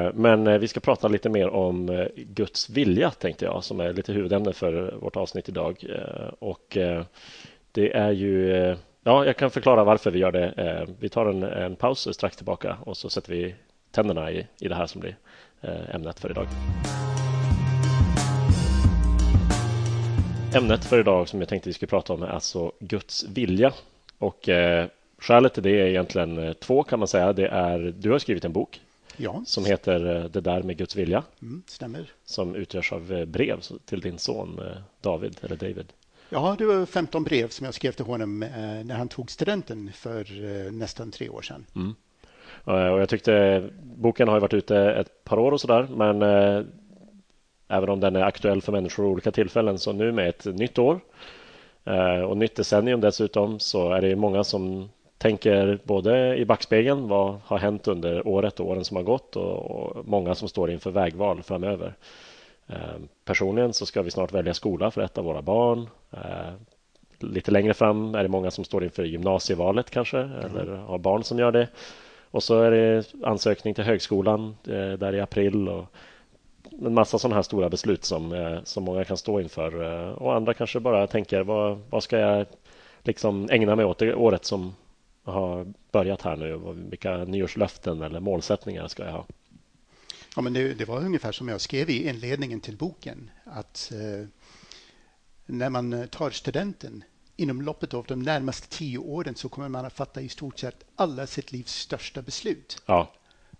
Eh, 0.05 0.11
men 0.13 0.47
eh, 0.47 0.57
vi 0.57 0.67
ska 0.67 0.79
prata 0.79 1.07
lite 1.07 1.29
mer 1.29 1.49
om 1.49 1.89
eh, 1.89 2.07
Guds 2.15 2.69
vilja 2.69 3.11
tänkte 3.11 3.45
jag 3.45 3.63
som 3.63 3.79
är 3.79 3.93
lite 3.93 4.13
huvudämne 4.13 4.53
för 4.53 4.95
vårt 5.01 5.15
avsnitt 5.15 5.49
idag. 5.49 5.85
Och 6.39 6.77
det 7.71 7.95
är 7.95 8.11
ju 8.11 8.75
Ja, 9.03 9.25
jag 9.25 9.37
kan 9.37 9.51
förklara 9.51 9.83
varför 9.83 10.11
vi 10.11 10.19
gör 10.19 10.31
det. 10.31 10.87
Vi 10.99 11.09
tar 11.09 11.25
en, 11.25 11.43
en 11.43 11.75
paus 11.75 12.07
strax 12.15 12.37
tillbaka 12.37 12.77
och 12.83 12.97
så 12.97 13.09
sätter 13.09 13.31
vi 13.31 13.55
tänderna 13.91 14.31
i, 14.31 14.47
i 14.59 14.67
det 14.67 14.75
här 14.75 14.87
som 14.87 15.01
blir 15.01 15.17
ämnet 15.91 16.19
för 16.19 16.31
idag. 16.31 16.47
Ämnet 20.55 20.85
för 20.85 20.99
idag 20.99 21.29
som 21.29 21.39
jag 21.39 21.49
tänkte 21.49 21.69
vi 21.69 21.73
skulle 21.73 21.89
prata 21.89 22.13
om 22.13 22.23
är 22.23 22.27
alltså 22.27 22.71
Guds 22.79 23.23
vilja. 23.23 23.73
Och 24.17 24.49
eh, 24.49 24.87
skälet 25.17 25.53
till 25.53 25.63
det 25.63 25.81
är 25.81 25.87
egentligen 25.87 26.55
två 26.59 26.83
kan 26.83 26.99
man 26.99 27.07
säga. 27.07 27.33
Det 27.33 27.47
är, 27.47 27.93
du 27.97 28.11
har 28.11 28.19
skrivit 28.19 28.45
en 28.45 28.53
bok 28.53 28.81
ja. 29.17 29.43
som 29.45 29.65
heter 29.65 30.15
eh, 30.15 30.23
Det 30.23 30.41
där 30.41 30.63
med 30.63 30.77
Guds 30.77 30.95
vilja. 30.95 31.23
Mm, 31.41 31.63
stämmer. 31.67 32.11
Som 32.25 32.55
utgörs 32.55 32.93
av 32.93 33.13
eh, 33.13 33.25
brev 33.25 33.61
till 33.85 34.01
din 34.01 34.19
son 34.19 34.59
eh, 34.59 34.77
David, 35.01 35.37
eller 35.41 35.55
David. 35.55 35.93
Ja, 36.29 36.55
det 36.57 36.65
var 36.65 36.85
15 36.85 37.23
brev 37.23 37.49
som 37.49 37.65
jag 37.65 37.73
skrev 37.73 37.91
till 37.91 38.05
honom 38.05 38.39
när 38.85 38.95
han 38.95 39.07
tog 39.07 39.31
studenten 39.31 39.91
för 39.93 40.71
nästan 40.71 41.11
tre 41.11 41.29
år 41.29 41.41
sedan. 41.41 41.65
Mm. 41.75 41.95
Och 42.63 42.79
jag 42.79 43.09
tyckte 43.09 43.63
boken 43.81 44.27
har 44.27 44.39
varit 44.39 44.53
ute 44.53 44.77
ett 44.77 45.23
par 45.23 45.39
år 45.39 45.51
och 45.51 45.61
sådär, 45.61 45.87
men 45.95 46.21
även 47.67 47.89
om 47.89 47.99
den 47.99 48.15
är 48.15 48.21
aktuell 48.21 48.61
för 48.61 48.71
människor 48.71 49.05
i 49.05 49.09
olika 49.09 49.31
tillfällen 49.31 49.79
så 49.79 49.93
nu 49.93 50.11
med 50.11 50.29
ett 50.29 50.45
nytt 50.45 50.79
år 50.79 50.99
och 52.27 52.37
nytt 52.37 52.55
decennium 52.55 53.01
dessutom 53.01 53.59
så 53.59 53.91
är 53.91 54.01
det 54.01 54.15
många 54.15 54.43
som 54.43 54.89
tänker 55.17 55.79
både 55.83 56.37
i 56.37 56.45
backspegeln, 56.45 57.07
vad 57.07 57.39
har 57.45 57.57
hänt 57.57 57.87
under 57.87 58.27
året 58.27 58.59
och 58.59 58.67
åren 58.67 58.85
som 58.85 58.97
har 58.97 59.03
gått 59.03 59.35
och, 59.35 60.07
många 60.07 60.35
som 60.35 60.47
står 60.47 60.71
inför 60.71 60.91
vägval 60.91 61.43
framöver. 61.43 61.93
Eh, 62.67 62.99
personligen 63.25 63.73
så 63.73 63.85
ska 63.85 64.01
vi 64.01 64.11
snart 64.11 64.33
välja 64.33 64.53
skola 64.53 64.91
för 64.91 65.01
ett 65.01 65.17
av 65.17 65.25
våra 65.25 65.41
barn. 65.41 65.89
Eh, 66.11 66.53
lite 67.19 67.51
längre 67.51 67.73
fram 67.73 68.15
är 68.15 68.23
det 68.23 68.29
många 68.29 68.51
som 68.51 68.63
står 68.63 68.83
inför 68.83 69.03
gymnasievalet 69.03 69.89
kanske 69.89 70.19
mm. 70.19 70.39
eller 70.45 70.75
har 70.75 70.97
barn 70.97 71.23
som 71.23 71.39
gör 71.39 71.51
det. 71.51 71.67
Och 72.31 72.43
så 72.43 72.61
är 72.61 72.71
det 72.71 73.13
ansökning 73.23 73.73
till 73.73 73.83
högskolan 73.83 74.55
eh, 74.67 74.91
där 74.91 75.15
i 75.15 75.21
april 75.21 75.67
och 75.67 75.85
en 76.81 76.93
massa 76.93 77.19
sådana 77.19 77.35
här 77.35 77.41
stora 77.41 77.69
beslut 77.69 78.05
som, 78.05 78.33
eh, 78.33 78.63
som 78.63 78.83
många 78.83 79.05
kan 79.05 79.17
stå 79.17 79.39
inför. 79.41 79.83
Eh, 79.83 80.11
och 80.11 80.35
andra 80.35 80.53
kanske 80.53 80.79
bara 80.79 81.07
tänker 81.07 81.43
vad, 81.43 81.79
vad 81.89 82.03
ska 82.03 82.19
jag 82.19 82.45
liksom 83.03 83.49
ägna 83.51 83.75
mig 83.75 83.85
åt 83.85 83.97
det 83.97 84.15
året 84.15 84.45
som 84.45 84.75
har 85.23 85.73
börjat 85.91 86.21
här 86.21 86.35
nu? 86.35 86.61
Vilka 86.89 87.17
nyårslöften 87.17 88.01
eller 88.01 88.19
målsättningar 88.19 88.87
ska 88.87 89.05
jag 89.05 89.11
ha? 89.11 89.25
Ja, 90.35 90.41
men 90.41 90.53
det, 90.53 90.73
det 90.73 90.85
var 90.85 90.99
ungefär 91.05 91.31
som 91.31 91.47
jag 91.47 91.61
skrev 91.61 91.89
i 91.89 92.09
inledningen 92.09 92.61
till 92.61 92.77
boken. 92.77 93.29
Att 93.43 93.91
eh, 93.93 94.27
när 95.45 95.69
man 95.69 96.07
tar 96.11 96.29
studenten 96.29 97.03
inom 97.37 97.61
loppet 97.61 97.93
av 97.93 98.05
de 98.05 98.21
närmaste 98.21 98.67
tio 98.67 98.97
åren 98.97 99.35
så 99.35 99.49
kommer 99.49 99.69
man 99.69 99.85
att 99.85 99.93
fatta 99.93 100.21
i 100.21 100.29
stort 100.29 100.59
sett 100.59 100.85
alla 100.95 101.27
sitt 101.27 101.51
livs 101.51 101.73
största 101.73 102.21
beslut. 102.21 102.81
Ja. 102.85 103.13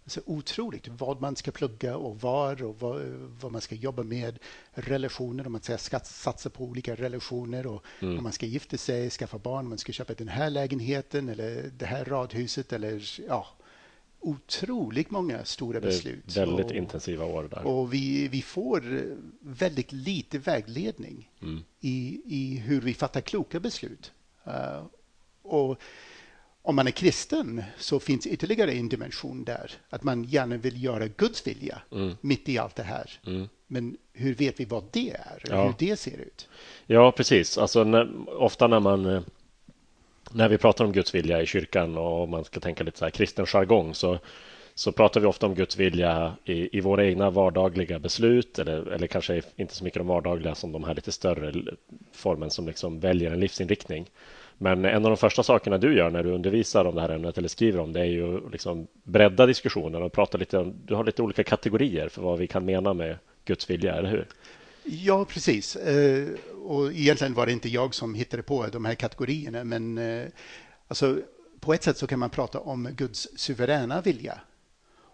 Alltså 0.03 0.21
otroligt 0.25 0.87
vad 0.87 1.21
man 1.21 1.35
ska 1.35 1.51
plugga 1.51 1.97
och 1.97 2.21
var 2.21 2.63
och 2.63 2.79
vad, 2.79 3.01
vad 3.41 3.51
man 3.51 3.61
ska 3.61 3.75
jobba 3.75 4.03
med. 4.03 4.39
Relationer, 4.71 5.45
om 5.45 5.51
man 5.51 5.61
ska 5.61 5.99
satsa 5.99 6.49
på 6.49 6.63
olika 6.63 6.95
relationer 6.95 7.67
och 7.67 7.83
mm. 7.99 8.17
om 8.17 8.23
man 8.23 8.31
ska 8.31 8.45
gifta 8.45 8.77
sig, 8.77 9.09
skaffa 9.09 9.37
barn, 9.37 9.65
om 9.65 9.69
man 9.69 9.77
ska 9.77 9.91
köpa 9.91 10.13
den 10.13 10.27
här 10.27 10.49
lägenheten 10.49 11.29
eller 11.29 11.71
det 11.77 11.85
här 11.85 12.05
radhuset 12.05 12.73
eller 12.73 13.19
ja, 13.27 13.47
otroligt 14.19 15.11
många 15.11 15.45
stora 15.45 15.79
beslut. 15.79 16.37
Väldigt 16.37 16.65
och, 16.65 16.71
intensiva 16.71 17.25
år 17.25 17.47
där. 17.51 17.65
Och 17.67 17.93
vi, 17.93 18.27
vi 18.27 18.41
får 18.41 19.03
väldigt 19.39 19.91
lite 19.91 20.37
vägledning 20.37 21.31
mm. 21.41 21.63
i, 21.79 22.21
i 22.25 22.57
hur 22.57 22.81
vi 22.81 22.93
fattar 22.93 23.21
kloka 23.21 23.59
beslut. 23.59 24.11
Uh, 24.47 24.85
och 25.41 25.81
om 26.61 26.75
man 26.75 26.87
är 26.87 26.91
kristen 26.91 27.63
så 27.77 27.99
finns 27.99 28.27
ytterligare 28.27 28.71
en 28.71 28.89
dimension 28.89 29.43
där. 29.43 29.71
Att 29.89 30.03
man 30.03 30.23
gärna 30.23 30.57
vill 30.57 30.83
göra 30.83 31.07
Guds 31.07 31.47
vilja 31.47 31.81
mm. 31.91 32.15
mitt 32.21 32.49
i 32.49 32.57
allt 32.57 32.75
det 32.75 32.83
här. 32.83 33.19
Mm. 33.25 33.47
Men 33.67 33.97
hur 34.13 34.35
vet 34.35 34.59
vi 34.59 34.65
vad 34.65 34.83
det 34.91 35.09
är? 35.09 35.43
Ja. 35.49 35.65
Hur 35.65 35.73
det 35.77 35.95
ser 35.95 36.17
ut? 36.17 36.47
Ja, 36.85 37.11
precis. 37.11 37.57
Alltså, 37.57 37.83
när, 37.83 38.29
ofta 38.41 38.67
när 38.67 38.79
man 38.79 39.05
eh, 39.05 39.21
när 40.31 40.49
vi 40.49 40.57
pratar 40.57 40.85
om 40.85 40.91
Guds 40.91 41.15
vilja 41.15 41.41
i 41.41 41.45
kyrkan 41.45 41.97
och 41.97 42.23
om 42.23 42.29
man 42.29 42.43
ska 42.43 42.59
tänka 42.59 42.83
lite 42.83 42.97
så 42.97 43.05
här 43.05 43.09
kristen 43.09 43.45
jargong 43.45 43.93
så, 43.93 44.19
så 44.75 44.91
pratar 44.91 45.21
vi 45.21 45.27
ofta 45.27 45.45
om 45.45 45.55
Guds 45.55 45.77
vilja 45.77 46.33
i, 46.45 46.77
i 46.77 46.81
våra 46.81 47.05
egna 47.05 47.29
vardagliga 47.29 47.99
beslut 47.99 48.59
eller, 48.59 48.91
eller 48.91 49.07
kanske 49.07 49.41
inte 49.55 49.75
så 49.75 49.83
mycket 49.83 49.99
de 49.99 50.07
vardagliga 50.07 50.55
som 50.55 50.71
de 50.71 50.83
här 50.83 50.95
lite 50.95 51.11
större 51.11 51.53
formen 52.11 52.49
som 52.49 52.67
liksom 52.67 52.99
väljer 52.99 53.31
en 53.31 53.39
livsinriktning. 53.39 54.09
Men 54.57 54.85
en 54.85 55.05
av 55.05 55.11
de 55.11 55.17
första 55.17 55.43
sakerna 55.43 55.77
du 55.77 55.97
gör 55.97 56.09
när 56.09 56.23
du 56.23 56.31
undervisar 56.31 56.85
om 56.85 56.95
det 56.95 57.01
här 57.01 57.09
ämnet 57.09 57.37
eller 57.37 57.47
skriver 57.47 57.79
om 57.79 57.93
det 57.93 57.99
är 57.99 58.05
ju 58.05 58.49
liksom 58.49 58.87
bredda 59.03 59.45
diskussionen 59.45 60.03
och 60.03 60.11
prata 60.11 60.37
lite 60.37 60.57
om, 60.57 60.73
du 60.85 60.95
har 60.95 61.03
lite 61.03 61.21
olika 61.21 61.43
kategorier 61.43 62.09
för 62.09 62.21
vad 62.21 62.39
vi 62.39 62.47
kan 62.47 62.65
mena 62.65 62.93
med 62.93 63.17
Guds 63.45 63.69
vilja, 63.69 63.95
eller 63.95 64.09
hur? 64.09 64.27
Ja, 64.83 65.25
precis. 65.25 65.75
Eh, 65.75 66.27
och 66.67 66.93
egentligen 66.93 67.33
var 67.33 67.45
det 67.45 67.51
inte 67.51 67.69
jag 67.69 67.95
som 67.95 68.15
hittade 68.15 68.43
på 68.43 68.67
de 68.67 68.85
här 68.85 68.95
kategorierna, 68.95 69.63
men 69.63 69.97
eh, 69.97 70.27
alltså, 70.87 71.21
på 71.59 71.73
ett 71.73 71.83
sätt 71.83 71.97
så 71.97 72.07
kan 72.07 72.19
man 72.19 72.29
prata 72.29 72.59
om 72.59 72.89
Guds 72.95 73.27
suveräna 73.35 74.01
vilja. 74.01 74.39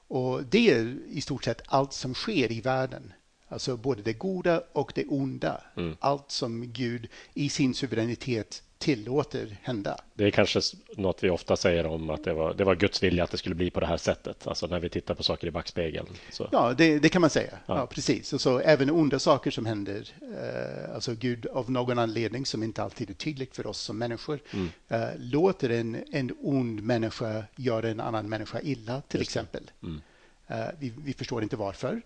Och 0.07 0.43
det 0.43 0.71
är 0.71 0.97
i 1.07 1.21
stort 1.21 1.43
sett 1.43 1.61
allt 1.65 1.93
som 1.93 2.13
sker 2.13 2.51
i 2.51 2.61
världen. 2.61 3.13
Alltså 3.53 3.77
både 3.77 4.01
det 4.01 4.13
goda 4.13 4.63
och 4.73 4.91
det 4.95 5.05
onda. 5.05 5.61
Mm. 5.77 5.95
Allt 5.99 6.31
som 6.31 6.71
Gud 6.71 7.07
i 7.33 7.49
sin 7.49 7.73
suveränitet 7.73 8.63
tillåter 8.83 9.57
hända. 9.61 9.97
Det 10.13 10.23
är 10.23 10.31
kanske 10.31 10.59
något 10.97 11.23
vi 11.23 11.29
ofta 11.29 11.55
säger 11.55 11.85
om 11.85 12.09
att 12.09 12.23
det 12.23 12.33
var, 12.33 12.53
det 12.53 12.63
var 12.63 12.75
Guds 12.75 13.03
vilja 13.03 13.23
att 13.23 13.31
det 13.31 13.37
skulle 13.37 13.55
bli 13.55 13.69
på 13.69 13.79
det 13.79 13.85
här 13.85 13.97
sättet. 13.97 14.47
Alltså 14.47 14.67
när 14.67 14.79
vi 14.79 14.89
tittar 14.89 15.15
på 15.15 15.23
saker 15.23 15.47
i 15.47 15.51
backspegeln. 15.51 16.07
Så. 16.31 16.49
Ja, 16.51 16.73
det, 16.77 16.99
det, 16.99 17.09
kan 17.09 17.21
man 17.21 17.29
säga. 17.29 17.57
Ja. 17.65 17.77
ja. 17.77 17.87
precis. 17.87 18.33
Och 18.33 18.41
så 18.41 18.59
även 18.59 18.89
onda 18.89 19.19
saker 19.19 19.51
som 19.51 19.65
händer. 19.65 20.09
Eh, 20.21 20.95
alltså 20.95 21.13
Gud 21.15 21.45
av 21.45 21.71
någon 21.71 21.99
anledning 21.99 22.45
som 22.45 22.63
inte 22.63 22.83
alltid 22.83 23.09
är 23.09 23.13
tydligt 23.13 23.55
för 23.55 23.67
oss 23.67 23.79
som 23.79 23.97
människor. 23.97 24.39
Mm. 24.53 24.69
Eh, 24.87 25.09
låter 25.17 25.69
en, 25.69 26.03
en 26.11 26.31
ond 26.41 26.83
människa 26.83 27.43
göra 27.55 27.89
en 27.89 27.99
annan 27.99 28.29
människa 28.29 28.61
illa 28.61 29.01
till 29.01 29.19
Just 29.19 29.29
exempel. 29.29 29.71
Mm. 29.83 30.01
Eh, 30.47 30.65
vi, 30.79 30.93
vi 31.05 31.13
förstår 31.13 31.43
inte 31.43 31.55
varför. 31.55 32.01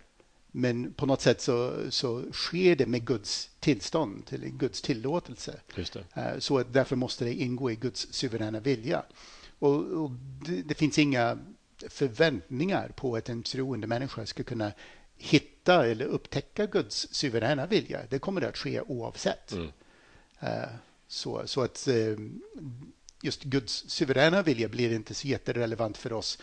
Men 0.58 0.94
på 0.94 1.06
något 1.06 1.22
sätt 1.22 1.42
så, 1.42 1.92
så 1.92 2.32
sker 2.32 2.76
det 2.76 2.86
med 2.86 3.06
Guds 3.06 3.50
tillstånd, 3.60 4.26
till 4.26 4.50
Guds 4.50 4.82
tillåtelse. 4.82 5.60
Eh, 6.14 6.40
så 6.40 6.64
därför 6.64 6.96
måste 6.96 7.26
det 7.26 7.34
ingå 7.34 7.72
i 7.72 7.76
Guds 7.76 8.08
suveräna 8.14 8.60
vilja. 8.60 9.04
Och, 9.60 9.76
och 9.76 10.12
det, 10.46 10.62
det, 10.62 10.74
finns 10.74 11.00
inga 11.00 11.38
förväntningar 11.90 12.92
på 12.96 13.16
att 13.16 13.30
en 13.30 13.44
troende 13.44 13.88
människa 13.88 14.26
ska 14.26 14.44
kunna 14.44 14.72
hitta 15.18 15.88
eller 15.88 16.06
upptäcka 16.06 16.66
Guds 16.66 17.08
suveräna 17.12 17.66
vilja. 17.66 18.00
Det 18.10 18.20
kommer 18.20 18.42
att 18.42 18.58
ske 18.58 18.82
oavsett. 18.82 19.52
Mm. 19.52 19.72
Eh, 20.40 20.70
så, 21.08 21.42
så 21.46 21.62
att 21.62 21.88
eh, 21.88 22.18
just 23.22 23.44
Guds 23.44 23.90
suveräna 23.90 24.42
vilja 24.42 24.68
blir 24.68 24.94
inte 24.94 25.14
så 25.14 25.28
jätterelevant 25.28 25.98
för 25.98 26.14
oss 26.14 26.40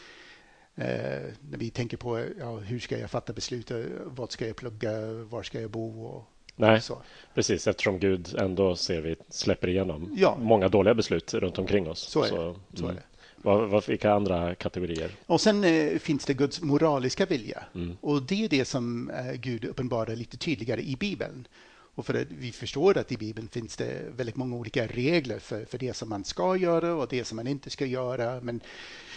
när 0.75 1.59
vi 1.59 1.71
tänker 1.71 1.97
på 1.97 2.25
ja, 2.39 2.57
hur 2.57 2.79
ska 2.79 2.99
jag 2.99 3.11
fatta 3.11 3.33
beslut, 3.33 3.71
vad 4.05 4.33
ska 4.33 4.47
jag 4.47 4.57
plugga, 4.57 5.13
var 5.13 5.43
ska 5.43 5.61
jag 5.61 5.71
bo 5.71 6.05
och 6.07 6.31
Nej, 6.57 6.81
så. 6.81 7.03
precis 7.35 7.67
eftersom 7.67 7.99
Gud 7.99 8.35
ändå 8.39 8.77
ser 8.77 9.01
vi 9.01 9.17
släpper 9.29 9.69
igenom 9.69 10.15
ja. 10.17 10.37
många 10.41 10.69
dåliga 10.69 10.95
beslut 10.95 11.35
runt 11.35 11.59
omkring 11.59 11.89
oss. 11.91 12.01
Så 12.01 12.23
är 12.23 12.29
så, 12.29 12.37
det. 12.37 12.79
Så 12.79 12.85
mm. 12.85 12.97
är 12.97 13.01
det. 13.01 13.07
Vad, 13.37 13.69
vad, 13.69 13.89
vilka 13.89 14.13
andra 14.13 14.55
kategorier? 14.55 15.11
Och 15.27 15.41
sen 15.41 15.65
eh, 15.65 15.99
finns 15.99 16.25
det 16.25 16.35
Guds 16.35 16.63
moraliska 16.63 17.27
vilja. 17.27 17.65
Mm. 17.75 17.97
Och 18.01 18.23
det 18.23 18.45
är 18.45 18.49
det 18.49 18.65
som 18.65 19.11
eh, 19.11 19.33
Gud 19.33 19.65
uppenbarar 19.65 20.17
lite 20.17 20.37
tydligare 20.37 20.83
i 20.83 20.97
Bibeln. 20.97 21.47
Och 21.95 22.07
för 22.07 22.15
att 22.15 22.27
vi 22.31 22.53
förstår 22.53 22.99
att 22.99 23.13
i 23.13 23.17
Bibeln 23.17 23.49
finns 23.49 23.77
det 23.77 24.03
väldigt 24.17 24.37
många 24.37 24.57
olika 24.57 24.87
regler 24.87 25.39
för, 25.39 25.65
för 25.65 25.79
det 25.79 25.97
som 25.97 26.09
man 26.09 26.25
ska 26.25 26.57
göra 26.57 26.95
och 26.95 27.09
det 27.09 27.25
som 27.25 27.37
man 27.37 27.47
inte 27.47 27.71
ska 27.71 27.87
göra. 27.87 28.41
Men 28.41 28.61
Eh, 28.61 29.14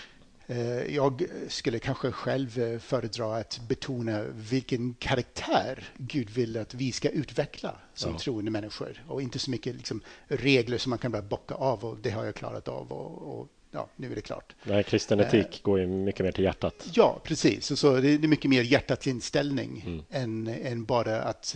jag 0.89 1.23
skulle 1.47 1.79
kanske 1.79 2.11
själv 2.11 2.59
eh, 2.59 2.79
föredra 2.79 3.35
att 3.35 3.59
betona 3.67 4.23
vilken 4.23 4.93
karaktär 4.93 5.83
Gud 5.97 6.29
vill 6.29 6.57
att 6.57 6.73
vi 6.73 6.91
ska 6.91 7.09
utveckla 7.09 7.75
som 7.93 8.11
ja. 8.11 8.19
troende 8.19 8.51
människor 8.51 9.03
och 9.07 9.21
inte 9.21 9.39
så 9.39 9.51
mycket 9.51 9.75
liksom 9.75 10.01
regler 10.27 10.77
som 10.77 10.89
man 10.89 10.99
kan 10.99 11.11
bara 11.11 11.21
bocka 11.21 11.55
av 11.55 11.85
och 11.85 11.97
det 12.01 12.09
har 12.09 12.25
jag 12.25 12.35
klarat 12.35 12.67
av 12.67 12.91
och, 12.91 13.39
och 13.39 13.47
ja, 13.71 13.87
nu 13.95 14.11
är 14.11 14.15
det 14.15 14.21
klart. 14.21 14.55
Nej, 14.63 14.83
kristen 14.83 15.19
etik 15.19 15.45
eh, 15.45 15.61
går 15.63 15.79
ju 15.79 15.87
mycket 15.87 16.25
mer 16.25 16.31
till 16.31 16.43
hjärtat. 16.43 16.87
Ja, 16.93 17.21
precis. 17.23 17.71
Och 17.71 17.79
så 17.79 17.95
det 17.97 18.13
är 18.13 18.19
mycket 18.19 18.49
mer 18.49 18.63
hjärtats 18.63 19.07
inställning 19.07 19.83
mm. 19.85 20.03
än, 20.09 20.47
än 20.47 20.85
bara 20.85 21.21
att 21.21 21.55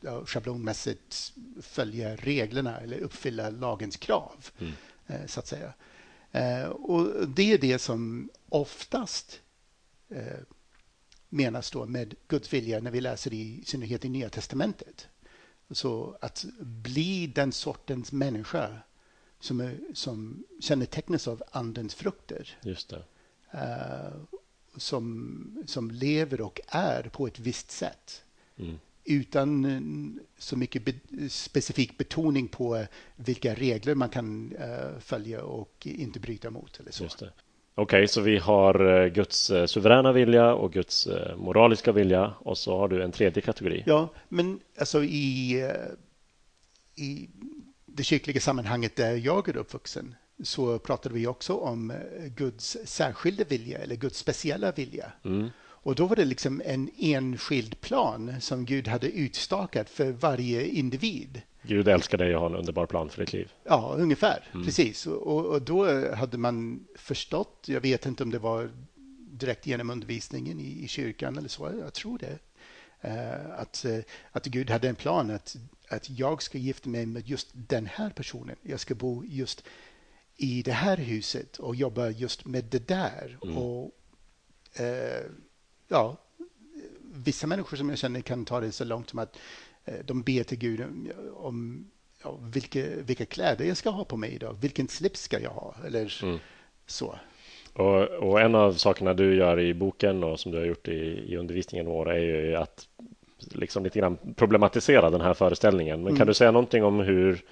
ja, 0.00 0.24
schablonmässigt 0.26 1.32
följa 1.62 2.16
reglerna 2.16 2.80
eller 2.80 2.98
uppfylla 2.98 3.50
lagens 3.50 3.96
krav, 3.96 4.46
mm. 4.58 4.72
så 5.26 5.40
att 5.40 5.46
säga. 5.46 5.72
Eh, 6.34 6.66
och 6.66 7.28
Det 7.28 7.52
är 7.52 7.58
det 7.58 7.78
som 7.78 8.30
oftast 8.48 9.40
eh, 10.08 10.40
menas 11.28 11.70
då 11.70 11.86
med 11.86 12.14
Guds 12.28 12.52
vilja 12.52 12.80
när 12.80 12.90
vi 12.90 13.00
läser 13.00 13.32
i 13.32 13.62
synnerhet 13.66 14.04
i 14.04 14.08
Nya 14.08 14.28
Testamentet. 14.28 15.08
Så 15.70 16.16
att 16.20 16.44
bli 16.60 17.26
den 17.26 17.52
sortens 17.52 18.12
människa 18.12 18.78
som, 19.40 19.60
är, 19.60 19.78
som 19.94 20.44
kännetecknas 20.60 21.28
av 21.28 21.42
Andens 21.50 21.94
frukter. 21.94 22.58
Just 22.62 22.88
det. 22.88 23.04
Uh, 23.54 24.22
som, 24.76 25.64
som 25.66 25.90
lever 25.90 26.40
och 26.40 26.60
är 26.66 27.02
på 27.02 27.26
ett 27.26 27.38
visst 27.38 27.70
sätt. 27.70 28.24
Mm 28.56 28.78
utan 29.04 29.64
eh, 29.64 30.22
så 30.38 30.56
mycket 30.56 30.84
be 30.84 30.92
specifik 31.28 31.98
betoning 31.98 32.48
på 32.48 32.76
eh, 32.76 32.86
vilka 33.16 33.54
regler 33.54 33.94
man 33.94 34.08
kan 34.08 34.52
uh, 34.52 34.98
följa 35.00 35.44
och 35.44 35.86
inte 35.86 36.20
bryta 36.20 36.50
mot. 36.50 36.80
Eller 36.80 36.92
så. 36.92 37.04
Okej, 37.04 37.30
okay, 37.76 38.06
så 38.06 38.20
vi 38.20 38.38
har 38.38 39.08
Guds 39.08 39.52
suveräna 39.66 40.12
vilja 40.12 40.54
och 40.54 40.72
Guds 40.72 41.08
moraliska 41.36 41.92
vilja 41.92 42.34
och 42.38 42.58
så 42.58 42.78
har 42.78 42.88
du 42.88 43.02
en 43.02 43.12
tredje 43.12 43.42
kategori. 43.42 43.82
Ja, 43.86 44.08
men 44.28 44.60
alltså 44.78 45.04
i, 45.04 45.62
i 46.94 47.28
det 47.86 48.04
kyrkliga 48.04 48.40
sammanhanget 48.40 48.96
där 48.96 49.16
jag 49.16 49.48
är 49.48 49.56
uppvuxen 49.56 50.14
så 50.42 50.78
pratade 50.78 51.14
vi 51.14 51.26
också 51.26 51.54
om 51.54 51.92
Guds 52.36 52.76
särskilda 52.84 53.44
vilja 53.44 53.78
eller 53.78 53.96
Guds 53.96 54.18
speciella 54.18 54.72
vilja. 54.72 55.12
Mm. 55.24 55.48
Och 55.84 55.94
då 55.94 56.06
var 56.06 56.16
det 56.16 56.24
liksom 56.24 56.62
en 56.64 56.90
enskild 56.98 57.80
plan 57.80 58.40
som 58.40 58.64
Gud 58.64 58.88
hade 58.88 59.10
utstakat 59.10 59.90
för 59.90 60.12
varje 60.12 60.66
individ. 60.66 61.42
Gud 61.62 61.88
älskar 61.88 62.18
dig 62.18 62.34
och 62.34 62.40
har 62.40 62.50
en 62.50 62.56
underbar 62.56 62.86
plan 62.86 63.10
för 63.10 63.20
ditt 63.20 63.32
liv. 63.32 63.52
Ja, 63.64 63.94
ungefär. 63.98 64.48
Mm. 64.52 64.66
Precis. 64.66 65.06
Och, 65.06 65.46
och, 65.46 65.62
då 65.62 66.14
hade 66.14 66.38
man 66.38 66.86
förstått, 66.96 67.64
jag 67.66 67.80
vet 67.80 68.06
inte 68.06 68.22
om 68.22 68.30
det 68.30 68.38
var 68.38 68.70
direkt 69.30 69.66
genom 69.66 69.90
undervisningen 69.90 70.60
i, 70.60 70.84
i 70.84 70.88
kyrkan 70.88 71.38
eller 71.38 71.48
så, 71.48 71.72
jag 71.80 71.92
tror 71.92 72.18
det, 72.18 72.38
uh, 73.08 73.60
att, 73.60 73.84
uh, 73.88 73.98
att 74.32 74.46
Gud 74.46 74.70
hade 74.70 74.88
en 74.88 74.94
plan 74.94 75.30
att, 75.30 75.56
att 75.88 76.10
jag 76.10 76.42
ska 76.42 76.58
gifta 76.58 76.88
mig 76.88 77.06
med 77.06 77.28
just 77.28 77.48
den 77.52 77.86
här 77.86 78.10
personen. 78.10 78.56
Jag 78.62 78.80
ska 78.80 78.94
bo 78.94 79.24
just 79.24 79.64
i 80.36 80.62
det 80.62 80.72
här 80.72 80.96
huset 80.96 81.56
och 81.56 81.76
jobba 81.76 82.10
just 82.10 82.44
med 82.44 82.64
det 82.64 82.88
där. 82.88 83.38
Mm. 83.42 83.56
Och 83.56 83.84
uh, 84.80 85.30
ja, 85.88 86.16
vissa 87.14 87.46
människor 87.46 87.76
som 87.76 87.88
jag 87.88 87.98
känner 87.98 88.20
kan 88.20 88.44
ta 88.44 88.60
det 88.60 88.72
så 88.72 88.84
långt 88.84 89.10
som 89.10 89.18
att 89.18 89.38
Eh, 89.84 90.04
de 90.04 90.22
ber 90.22 90.42
till 90.42 90.58
Gud 90.58 90.84
om 91.34 91.86
ja, 92.22 92.38
vilka, 92.52 92.80
vilka 93.06 93.26
kläder 93.26 93.64
jag 93.64 93.76
ska 93.76 93.90
ha 93.90 94.04
på 94.04 94.16
mig 94.16 94.34
idag. 94.34 94.56
Vilken 94.60 94.88
slips 94.88 95.20
ska 95.20 95.40
jag 95.40 95.50
ha? 95.50 95.74
Eller 95.86 96.22
mm. 96.22 96.38
så. 96.86 97.18
Och, 97.72 98.02
och, 98.02 98.40
en 98.40 98.54
av 98.54 98.72
sakerna 98.72 99.14
du 99.14 99.34
gör 99.34 99.60
i 99.60 99.74
boken 99.74 100.24
och 100.24 100.40
som 100.40 100.52
du 100.52 100.58
har 100.58 100.64
gjort 100.64 100.88
i, 100.88 101.24
i 101.32 101.36
undervisningen 101.36 101.86
vår 101.86 102.10
är 102.10 102.20
ju 102.20 102.56
att 102.56 102.88
liksom 103.38 103.84
lite 103.84 103.98
grann 103.98 104.18
problematisera 104.36 105.10
den 105.10 105.20
här 105.20 105.34
föreställningen. 105.34 105.98
Men 105.98 106.08
mm. 106.08 106.18
kan 106.18 106.26
du 106.26 106.34
säga 106.34 106.50
någonting 106.50 106.84
om 106.84 107.00
hur 107.00 107.44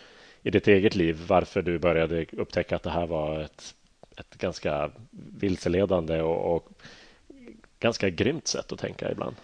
i 0.43 0.51
ditt 0.51 0.69
eget 0.69 0.95
liv 0.95 1.25
varför 1.29 1.63
du 1.63 1.79
började 1.79 2.27
upptäcka 2.33 2.77
att 2.77 2.83
det 2.83 2.91
här 2.91 3.07
var 3.07 3.41
ett, 3.41 3.75
ett 4.17 4.39
ganska 4.39 4.91
vilseledande 5.11 6.23
och, 6.23 6.57
och 6.57 6.69
ganska 7.83 8.11
grymt 8.11 8.49
sätt 8.49 8.73
att 8.73 8.79
tänka 8.79 9.13
ibland? 9.13 9.37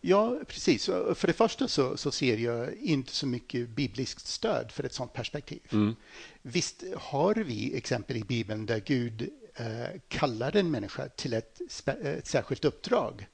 Ja, 0.00 0.38
precis. 0.46 0.86
För 0.86 1.26
det 1.26 1.32
första 1.32 1.68
så, 1.68 1.96
så, 1.96 2.10
ser 2.10 2.36
jag 2.36 2.74
inte 2.74 3.12
så 3.12 3.26
mycket 3.26 3.68
bibliskt 3.68 4.26
stöd 4.26 4.72
för 4.72 4.84
ett 4.84 4.94
sådant 4.94 5.12
perspektiv. 5.12 5.60
Mm. 5.72 5.96
Visst 6.42 6.84
har 6.96 7.34
vi 7.34 7.76
exempel 7.76 8.16
i 8.16 8.24
Bibeln 8.24 8.66
där 8.66 8.80
Gud 8.80 9.30
eh, 9.54 10.00
kallar 10.08 10.56
en 10.56 10.70
människa 10.70 11.08
till 11.08 11.32
ett, 11.32 11.60
ett 11.86 12.26
särskilt 12.26 12.64
uppdrag. 12.64 13.26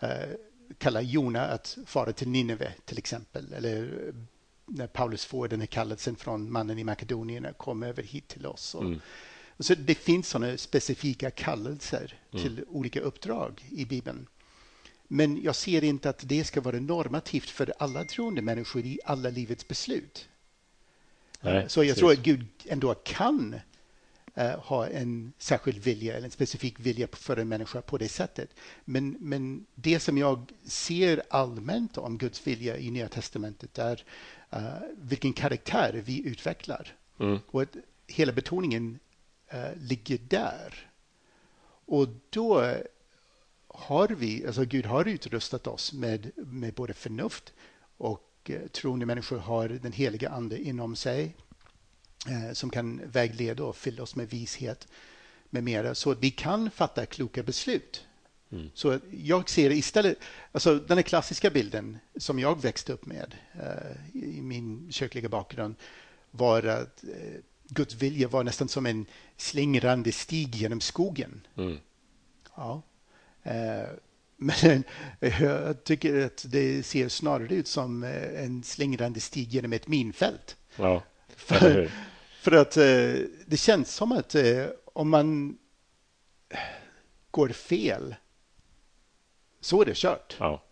Eh, 0.00 0.08
kallar 0.78 1.00
Jona 1.00 1.46
att 1.46 1.78
fara 1.86 2.12
till 2.12 2.28
Nineve 2.28 2.72
till 2.84 2.98
exempel. 2.98 3.52
Eller 3.52 4.12
när 4.66 4.86
Paulus 4.86 5.24
får 5.24 5.48
den 5.48 5.60
här 5.60 5.66
kallelsen 5.66 6.16
från 6.16 6.52
mannen 6.52 6.78
i 6.78 6.84
Makedonien 6.84 7.46
att 7.46 7.58
komma 7.58 7.86
över 7.86 8.02
hit 8.02 8.28
till 8.28 8.46
oss. 8.46 8.74
Och, 8.74 8.84
mm. 8.84 9.00
Så 9.60 9.74
det 9.74 9.94
finns 9.94 10.28
sådana 10.28 10.56
specifika 10.56 11.30
kallelser 11.30 12.14
mm. 12.32 12.44
till 12.44 12.64
olika 12.68 13.00
uppdrag 13.00 13.64
i 13.70 13.84
Bibeln. 13.84 14.26
Men 15.08 15.42
jag 15.42 15.56
ser 15.56 15.84
inte 15.84 16.10
att 16.10 16.28
det 16.28 16.44
ska 16.44 16.60
vara 16.60 16.80
normativt 16.80 17.50
för 17.50 17.72
alla 17.78 18.04
troende 18.04 18.42
människor 18.42 18.82
i 18.84 18.98
alla 19.04 19.30
livets 19.30 19.68
beslut. 19.68 20.28
Nej, 21.40 21.64
så 21.68 21.80
jag 21.80 21.86
precis. 21.86 21.98
tror 21.98 22.12
att 22.12 22.18
Gud 22.18 22.46
ändå 22.64 22.94
kan 22.94 23.60
uh, 24.38 24.44
ha 24.44 24.86
en 24.86 25.32
särskild 25.38 25.78
vilja 25.78 26.16
eller 26.16 26.24
en 26.24 26.30
specifik 26.30 26.80
vilja 26.80 27.08
för 27.12 27.36
en 27.36 27.48
människa 27.48 27.82
på 27.82 27.98
det 27.98 28.08
sättet. 28.08 28.50
Men, 28.84 29.16
men 29.20 29.66
det 29.74 30.00
som 30.00 30.18
jag 30.18 30.52
ser 30.64 31.22
allmänt 31.30 31.98
om 31.98 32.18
Guds 32.18 32.46
vilja 32.46 32.78
i 32.78 32.90
Nya 32.90 33.08
testamentet 33.08 33.78
är 33.78 34.04
uh, 34.56 34.60
vilken 34.96 35.32
karaktär 35.32 36.02
vi 36.04 36.26
utvecklar. 36.26 36.94
Mm. 37.18 37.38
Och 37.46 37.62
att 37.62 37.76
hela 38.06 38.32
betoningen 38.32 38.98
uh, 39.54 39.76
ligger 39.76 40.18
där. 40.18 40.90
Och 41.86 42.08
då 42.30 42.74
har 43.68 44.08
vi, 44.08 44.46
alltså 44.46 44.64
Gud 44.64 44.86
har 44.86 45.08
utrustat 45.08 45.66
oss 45.66 45.92
med, 45.92 46.30
med 46.36 46.74
både 46.74 46.94
förnuft 46.94 47.52
och 47.96 48.30
eh, 48.44 48.68
troende 48.68 49.06
människor 49.06 49.38
har 49.38 49.68
den 49.68 49.92
heliga 49.92 50.30
ande 50.30 50.58
inom 50.58 50.96
sig 50.96 51.36
eh, 52.28 52.52
som 52.52 52.70
kan 52.70 53.00
vägleda 53.04 53.64
och 53.64 53.76
fylla 53.76 54.02
oss 54.02 54.16
med 54.16 54.30
vishet 54.30 54.88
med 55.50 55.64
mera 55.64 55.94
så 55.94 56.10
att 56.10 56.18
vi 56.20 56.30
kan 56.30 56.70
fatta 56.70 57.06
kloka 57.06 57.42
beslut. 57.42 58.06
Mm. 58.52 58.70
Så 58.74 58.98
jag 59.10 59.50
ser 59.50 59.70
istället, 59.70 60.18
alltså 60.52 60.78
den 60.78 60.98
här 60.98 61.02
klassiska 61.02 61.50
bilden 61.50 61.98
som 62.16 62.38
jag 62.38 62.62
växte 62.62 62.92
upp 62.92 63.06
med 63.06 63.34
eh, 63.52 64.16
i 64.22 64.42
min 64.42 64.92
kyrkliga 64.92 65.28
bakgrund 65.28 65.74
var 66.30 66.62
att 66.62 67.04
eh, 67.04 67.40
Guds 67.70 67.94
vilja 67.94 68.28
var 68.28 68.44
nästan 68.44 68.68
som 68.68 68.86
en 68.86 69.06
slingrande 69.36 70.12
stig 70.12 70.54
genom 70.54 70.80
skogen. 70.80 71.46
Mm. 71.56 71.78
Ja, 72.56 72.82
Eh, 73.42 73.88
men 74.36 74.84
jag 75.20 75.84
tycker 75.84 76.26
att 76.26 76.44
det 76.48 76.82
ser 76.82 77.08
snarare 77.08 77.54
ut 77.54 77.68
som 77.68 78.04
eh, 78.04 78.44
en 78.44 78.62
slingrande 78.62 79.20
stig 79.20 79.48
genom 79.48 79.72
ett 79.72 79.88
minfält. 79.88 80.56
Ja, 80.76 81.02
för, 81.36 81.90
för 82.40 82.52
att 82.52 82.76
eh, 82.76 83.26
det 83.46 83.56
känns 83.56 83.94
som 83.94 84.12
att 84.12 84.36
om 84.84 85.10
man 85.10 85.58
går 87.30 87.48
fel 87.48 88.14
så 89.60 89.82
är 89.82 89.86
det 89.86 89.96
kört. 89.96 90.36
Ja. 90.38 90.62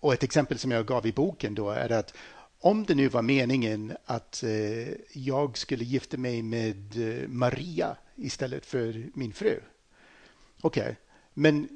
Och 0.00 0.12
ett 0.12 0.22
exempel 0.22 0.58
som 0.58 0.70
jag 0.70 0.86
gav 0.86 1.06
i 1.06 1.12
boken 1.12 1.54
då 1.54 1.70
är 1.70 1.92
att 1.92 2.14
om 2.60 2.84
det 2.84 2.94
nu 2.94 3.08
var 3.08 3.22
meningen 3.22 3.96
att 4.04 4.42
eh, 4.42 4.88
jag 5.12 5.58
skulle 5.58 5.84
gifta 5.84 6.16
mig 6.16 6.42
med 6.42 6.96
eh, 6.96 7.28
Maria 7.28 7.96
istället 8.16 8.66
för 8.66 9.06
min 9.14 9.32
fru 9.32 9.60
Okej, 10.60 10.82
okay. 10.82 10.94
men 11.34 11.68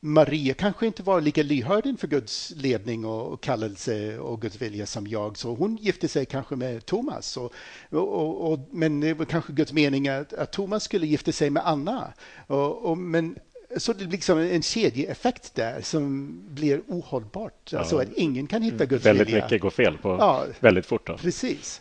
Maria 0.00 0.54
kanske 0.54 0.86
inte 0.86 1.02
var 1.02 1.20
lika 1.20 1.42
lyhörd 1.42 1.86
inför 1.86 2.08
Guds 2.08 2.52
ledning 2.56 3.04
och 3.04 3.42
kallelse 3.42 4.18
och 4.18 4.42
Guds 4.42 4.62
vilja 4.62 4.86
som 4.86 5.06
jag, 5.06 5.38
så 5.38 5.54
hon 5.54 5.76
gifte 5.76 6.08
sig 6.08 6.26
kanske 6.26 6.56
med 6.56 6.86
Thomas. 6.86 7.36
Och, 7.36 7.52
och, 7.90 8.52
och 8.52 8.68
men 8.70 9.00
det 9.00 9.14
var 9.14 9.24
kanske 9.24 9.52
Guds 9.52 9.72
mening 9.72 10.08
att, 10.08 10.32
att 10.32 10.52
Thomas 10.52 10.84
skulle 10.84 11.06
gifta 11.06 11.32
sig 11.32 11.50
med 11.50 11.66
Anna. 11.66 12.12
Och, 12.46 12.98
men 12.98 13.38
så 13.76 13.92
det 13.92 13.98
blir 13.98 14.08
liksom 14.08 14.38
en 14.38 14.62
kedjeeffekt 14.62 15.54
där 15.54 15.80
som 15.80 16.34
blir 16.54 16.82
ohållbart. 16.86 17.72
Ja. 17.72 17.78
Alltså 17.78 17.98
att 17.98 18.12
ingen 18.16 18.46
kan 18.46 18.62
hitta 18.62 18.86
Guds 18.86 19.06
väldigt 19.06 19.28
vilja. 19.28 19.40
Väldigt 19.40 19.50
mycket 19.50 19.62
går 19.62 19.70
fel 19.70 19.98
på 19.98 20.08
ja, 20.08 20.46
väldigt 20.60 20.86
fort. 20.86 21.06
Då. 21.06 21.16
Precis. 21.16 21.80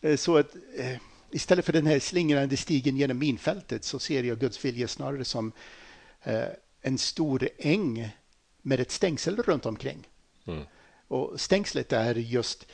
Eh, 0.00 0.16
så 0.16 0.36
att 0.36 0.54
eh, 0.76 0.96
istället 1.30 1.64
för 1.64 1.72
den 1.72 1.86
här 1.86 1.98
slingrande 1.98 2.56
stigen 2.56 2.96
genom 2.96 3.18
minfältet 3.18 3.84
så 3.84 3.98
ser 3.98 4.22
jag 4.22 4.38
Guds 4.38 4.64
vilja 4.64 4.88
snarare 4.88 5.24
som 5.24 5.52
eh, 6.22 6.42
en 6.80 6.98
stor 6.98 7.48
äng 7.58 8.08
med 8.62 8.80
ett 8.80 8.90
stängsel 8.90 9.36
runt 9.36 9.66
omkring. 9.66 10.08
Mm. 10.46 10.64
Och 11.08 11.40
stängslet 11.40 11.92
är 11.92 12.14
just 12.14 12.66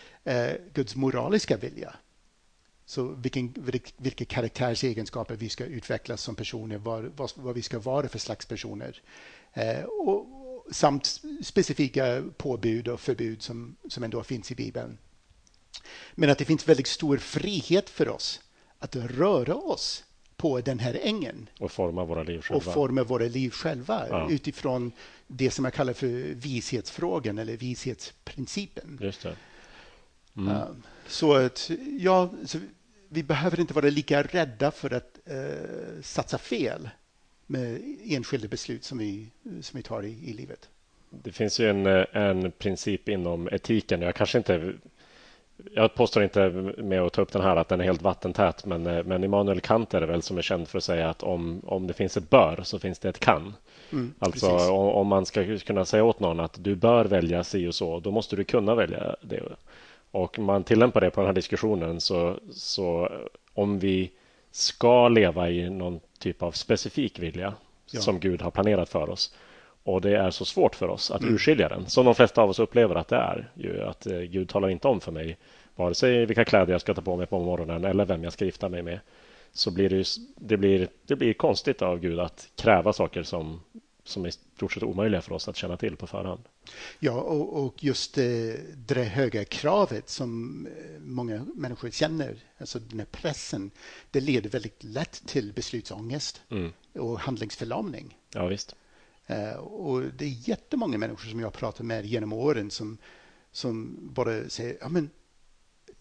Guds 0.72 0.96
moraliska 0.96 1.56
vilja. 1.56 1.94
Så 2.90 3.02
vilken, 3.02 3.54
vilka 3.96 4.24
karaktärsegenskaper 4.24 5.36
vi 5.36 5.48
ska 5.48 5.64
utveckla 5.64 6.16
som 6.16 6.34
personer, 6.34 6.78
vad, 6.78 7.04
vad, 7.16 7.30
vad 7.34 7.54
vi 7.54 7.62
ska 7.62 7.78
vara 7.78 8.08
för 8.08 8.18
slags 8.18 8.46
personer. 8.46 9.00
Eh, 9.52 9.82
och, 9.82 10.26
samt 10.70 11.20
specifika 11.42 12.22
påbud 12.36 12.88
och 12.88 13.00
förbud 13.00 13.42
som, 13.42 13.76
som 13.88 14.02
ändå 14.02 14.22
finns 14.22 14.52
i 14.52 14.54
Bibeln. 14.54 14.98
Men 16.14 16.30
att 16.30 16.38
det 16.38 16.44
finns 16.44 16.68
väldigt 16.68 16.86
stor 16.86 17.16
frihet 17.16 17.90
för 17.90 18.08
oss 18.08 18.40
att 18.78 18.96
röra 18.96 19.54
oss 19.54 20.04
på 20.36 20.60
den 20.60 20.78
här 20.78 20.98
ängen. 21.02 21.48
Och 21.58 21.72
forma 21.72 22.04
våra 22.04 22.22
liv 22.22 22.40
själva. 22.40 22.56
Och 22.56 22.74
forma 22.74 23.04
våra 23.04 23.24
liv 23.24 23.50
själva 23.50 24.06
ja. 24.08 24.30
utifrån 24.30 24.92
det 25.26 25.50
som 25.50 25.64
jag 25.64 25.74
kallar 25.74 25.92
för 25.92 26.34
vishetsfrågan 26.34 27.38
eller 27.38 27.56
vishetsprincipen. 27.56 28.98
Just 29.00 29.22
det. 29.22 29.36
Mm. 30.36 30.82
Så 31.06 31.34
att, 31.34 31.70
ja, 31.98 32.30
så 32.46 32.58
vi 33.12 33.22
behöver 33.22 33.60
inte 33.60 33.74
vara 33.74 33.90
lika 33.90 34.22
rädda 34.22 34.70
för 34.70 34.94
att 34.94 35.18
uh, 35.30 36.02
satsa 36.02 36.38
fel 36.38 36.88
med 37.46 37.82
enskilda 38.04 38.48
beslut 38.48 38.84
som 38.84 38.98
vi, 38.98 39.30
som 39.60 39.76
vi 39.76 39.82
tar 39.82 40.02
i, 40.02 40.30
i 40.30 40.32
livet. 40.32 40.68
Det 41.10 41.32
finns 41.32 41.60
ju 41.60 41.70
en, 41.70 41.86
en 42.12 42.52
princip 42.52 43.08
inom 43.08 43.48
etiken. 43.52 44.02
Jag 44.02 44.14
kanske 44.14 44.38
inte 44.38 44.74
jag 45.74 45.94
påstår 45.94 46.22
inte 46.22 46.50
med 46.76 47.00
att 47.00 47.12
ta 47.12 47.22
upp 47.22 47.32
den 47.32 47.42
här 47.42 47.56
att 47.56 47.68
den 47.68 47.80
är 47.80 47.84
helt 47.84 48.02
vattentät, 48.02 48.64
men, 48.64 48.86
eh, 48.86 49.04
men 49.04 49.24
Immanuel 49.24 49.60
Kant 49.60 49.94
är 49.94 50.00
det 50.00 50.06
väl 50.06 50.22
som 50.22 50.38
är 50.38 50.42
känd 50.42 50.68
för 50.68 50.78
att 50.78 50.84
säga 50.84 51.08
att 51.08 51.22
om, 51.22 51.60
om 51.64 51.86
det 51.86 51.92
finns 51.92 52.16
ett 52.16 52.30
bör 52.30 52.60
så 52.64 52.78
finns 52.78 52.98
det 52.98 53.08
ett 53.08 53.18
kan. 53.18 53.54
Mm, 53.92 54.14
alltså 54.18 54.48
om, 54.48 54.88
om, 54.88 55.06
man 55.06 55.26
ska 55.26 55.58
kunna 55.58 55.84
säga 55.84 56.04
åt 56.04 56.20
någon 56.20 56.40
att 56.40 56.64
du 56.64 56.74
bör 56.74 57.04
välja 57.04 57.44
si 57.44 57.66
och 57.66 57.74
så, 57.74 58.00
då 58.00 58.10
måste 58.10 58.36
du 58.36 58.44
kunna 58.44 58.74
välja 58.74 59.16
det. 59.22 59.42
Och 60.10 60.38
man 60.38 60.64
tillämpar 60.64 61.00
det 61.00 61.10
på 61.10 61.20
den 61.20 61.26
här 61.26 61.34
diskussionen 61.34 62.00
så, 62.00 62.38
så 62.50 63.08
om 63.54 63.78
vi 63.78 64.10
ska 64.50 65.08
leva 65.08 65.50
i 65.50 65.70
någon 65.70 66.00
typ 66.18 66.42
av 66.42 66.52
specifik 66.52 67.18
vilja 67.18 67.54
ja. 67.90 68.00
som 68.00 68.20
Gud 68.20 68.42
har 68.42 68.50
planerat 68.50 68.88
för 68.88 69.10
oss 69.10 69.34
och 69.84 70.00
det 70.00 70.16
är 70.16 70.30
så 70.30 70.44
svårt 70.44 70.74
för 70.74 70.88
oss 70.88 71.10
att 71.10 71.22
mm. 71.22 71.34
urskilja 71.34 71.68
den, 71.68 71.86
som 71.86 72.04
de 72.04 72.14
flesta 72.14 72.42
av 72.42 72.50
oss 72.50 72.58
upplever 72.58 72.94
att 72.94 73.08
det 73.08 73.16
är. 73.16 73.50
Ju 73.54 73.82
att 73.82 74.06
eh, 74.06 74.18
Gud 74.18 74.48
talar 74.48 74.68
inte 74.68 74.88
om 74.88 75.00
för 75.00 75.12
mig 75.12 75.36
vare 75.76 75.94
sig 75.94 76.26
vilka 76.26 76.44
kläder 76.44 76.72
jag 76.72 76.80
ska 76.80 76.94
ta 76.94 77.02
på 77.02 77.16
mig 77.16 77.26
på 77.26 77.38
morgonen 77.38 77.84
eller 77.84 78.04
vem 78.04 78.24
jag 78.24 78.32
ska 78.32 78.44
gifta 78.44 78.68
mig 78.68 78.82
med. 78.82 79.00
Så 79.52 79.70
blir 79.70 79.88
det, 79.88 80.06
det, 80.36 80.56
blir, 80.56 80.88
det 81.06 81.16
blir 81.16 81.32
konstigt 81.32 81.82
av 81.82 81.98
Gud 82.00 82.20
att 82.20 82.48
kräva 82.56 82.92
saker 82.92 83.22
som, 83.22 83.60
som 84.04 84.24
är 84.24 84.30
stort 84.30 84.72
sett 84.72 84.82
omöjliga 84.82 85.20
för 85.20 85.32
oss 85.32 85.48
att 85.48 85.56
känna 85.56 85.76
till 85.76 85.96
på 85.96 86.06
förhand. 86.06 86.40
Ja, 86.98 87.12
och, 87.12 87.64
och 87.64 87.84
just 87.84 88.14
det, 88.14 88.60
det 88.86 89.04
höga 89.04 89.44
kravet 89.44 90.08
som 90.08 90.66
eh, 90.66 91.00
många 91.00 91.46
människor 91.54 91.90
känner, 91.90 92.36
alltså 92.58 92.78
den 92.78 92.98
här 92.98 93.06
pressen, 93.06 93.70
det 94.10 94.20
leder 94.20 94.50
väldigt 94.50 94.84
lätt 94.84 95.22
till 95.26 95.52
beslutsångest 95.52 96.42
mm. 96.50 96.72
och 96.92 97.20
handlingsförlamning. 97.20 98.16
Ja, 98.34 98.46
visst. 98.46 98.74
Uh, 99.30 99.56
och 99.58 100.02
det 100.02 100.24
är 100.24 100.48
jättemånga 100.48 100.98
människor 100.98 101.30
som 101.30 101.40
jag 101.40 101.52
pratar 101.52 101.84
med 101.84 102.06
genom 102.06 102.32
åren 102.32 102.70
som, 102.70 102.98
som 103.52 103.98
bara 104.00 104.48
säger 104.48 104.78
ja, 104.80 104.88
men, 104.88 105.10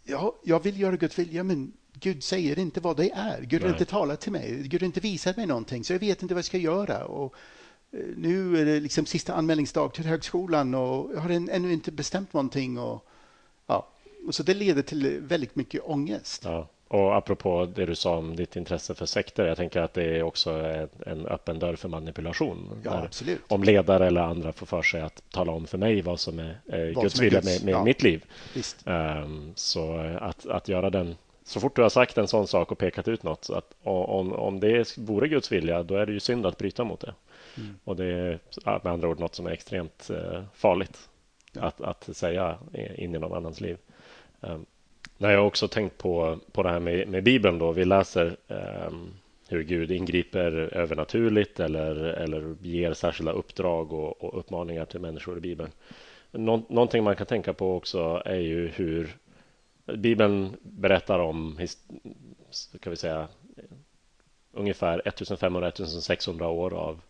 ja, 0.03 0.39
jag 0.43 0.63
vill 0.63 0.79
göra 0.79 0.95
Guds 0.95 1.19
vilja, 1.19 1.43
men 1.43 1.73
Gud 1.93 2.23
säger 2.23 2.59
inte 2.59 2.79
vad 2.81 2.97
det 2.97 3.11
är. 3.11 3.41
Gud 3.41 3.61
har 3.61 3.69
inte 3.69 3.85
talat 3.85 4.21
till 4.21 4.31
mig. 4.31 4.61
Gud 4.65 4.81
har 4.81 4.85
inte 4.85 4.99
visat 4.99 5.37
mig 5.37 5.45
någonting, 5.45 5.83
så 5.83 5.93
jag 5.93 5.99
vet 5.99 6.21
inte 6.21 6.33
vad 6.33 6.39
jag 6.39 6.45
ska 6.45 6.57
göra. 6.57 7.05
Och 7.05 7.33
eh, 7.33 7.39
nu 8.15 8.61
är 8.61 8.65
det 8.65 8.79
liksom 8.79 9.05
sista 9.05 9.33
anmälningsdag 9.33 9.93
till 9.93 10.05
högskolan 10.05 10.75
och 10.75 11.11
jag 11.13 11.21
har 11.21 11.29
ännu 11.29 11.73
inte 11.73 11.91
bestämt 11.91 12.33
någonting. 12.33 12.79
Och, 12.79 13.05
ja. 13.67 13.87
och 14.27 14.35
så 14.35 14.43
det 14.43 14.53
leder 14.53 14.81
till 14.81 15.19
väldigt 15.21 15.55
mycket 15.55 15.81
ångest. 15.85 16.41
Ja. 16.45 16.67
Och 16.87 17.15
apropå 17.15 17.65
det 17.75 17.85
du 17.85 17.95
sa 17.95 18.17
om 18.17 18.35
ditt 18.35 18.55
intresse 18.55 18.95
för 18.95 19.05
sekter, 19.05 19.47
jag 19.47 19.57
tänker 19.57 19.81
att 19.81 19.93
det 19.93 20.03
är 20.03 20.23
också 20.23 20.51
en 21.05 21.25
öppen 21.25 21.59
dörr 21.59 21.75
för 21.75 21.89
manipulation. 21.89 22.81
Ja, 22.83 23.03
absolut. 23.03 23.39
Om 23.47 23.63
ledare 23.63 24.07
eller 24.07 24.21
andra 24.21 24.53
får 24.53 24.65
för 24.65 24.81
sig 24.81 25.01
att 25.01 25.23
tala 25.31 25.51
om 25.51 25.67
för 25.67 25.77
mig 25.77 26.01
vad 26.01 26.19
som 26.19 26.39
är 26.39 26.93
vad 26.93 27.03
Guds 27.03 27.19
vilja 27.19 27.41
med, 27.43 27.63
med 27.63 27.73
ja. 27.73 27.83
mitt 27.83 28.03
liv. 28.03 28.25
Um, 28.85 29.51
så 29.55 29.97
att, 30.19 30.45
att 30.45 30.67
göra 30.67 30.89
den 30.89 31.15
så 31.43 31.59
fort 31.59 31.75
du 31.75 31.81
har 31.81 31.89
sagt 31.89 32.17
en 32.17 32.27
sån 32.27 32.47
sak 32.47 32.71
och 32.71 32.77
pekat 32.77 33.07
ut 33.07 33.23
något, 33.23 33.49
att 33.49 33.75
om, 33.83 34.33
om 34.33 34.59
det 34.59 34.97
vore 34.97 35.27
Guds 35.27 35.51
vilja, 35.51 35.83
då 35.83 35.95
är 35.95 36.05
det 36.05 36.11
ju 36.11 36.19
synd 36.19 36.45
att 36.45 36.57
bryta 36.57 36.83
mot 36.83 36.99
det. 36.99 37.13
Mm. 37.59 37.75
Och 37.83 37.95
det 37.95 38.05
är 38.05 38.39
med 38.63 38.93
andra 38.93 39.07
ord 39.07 39.19
något 39.19 39.35
som 39.35 39.47
är 39.47 39.51
extremt 39.51 40.09
eh, 40.09 40.43
farligt 40.53 41.09
ja. 41.53 41.61
att, 41.61 41.81
att 41.81 42.15
säga 42.17 42.57
in 42.73 43.15
i 43.15 43.19
någon 43.19 43.37
annans 43.37 43.61
liv. 43.61 43.77
Um, 44.41 44.65
jag 45.17 45.29
har 45.29 45.37
också 45.37 45.67
tänkt 45.67 45.97
på, 45.97 46.39
på 46.51 46.63
det 46.63 46.69
här 46.69 46.79
med, 46.79 47.07
med 47.07 47.23
Bibeln. 47.23 47.59
Då. 47.59 47.71
Vi 47.71 47.85
läser 47.85 48.37
um, 48.47 49.13
hur 49.47 49.63
Gud 49.63 49.91
ingriper 49.91 50.51
övernaturligt 50.51 51.59
eller, 51.59 51.95
eller 51.95 52.55
ger 52.61 52.93
särskilda 52.93 53.31
uppdrag 53.31 53.93
och, 53.93 54.23
och 54.23 54.39
uppmaningar 54.39 54.85
till 54.85 54.99
människor 54.99 55.37
i 55.37 55.41
Bibeln. 55.41 55.71
Nå, 56.31 56.63
någonting 56.69 57.03
man 57.03 57.15
kan 57.15 57.27
tänka 57.27 57.53
på 57.53 57.75
också 57.75 58.21
är 58.25 58.39
ju 58.39 58.67
hur 58.67 59.17
Bibeln 59.85 60.55
berättar 60.61 61.19
om 61.19 61.59
kan 62.81 62.89
vi 62.89 62.97
säga, 62.97 63.27
ungefär 64.51 65.01
1500-1600 65.05 66.43
år 66.43 66.73
av, 66.73 67.01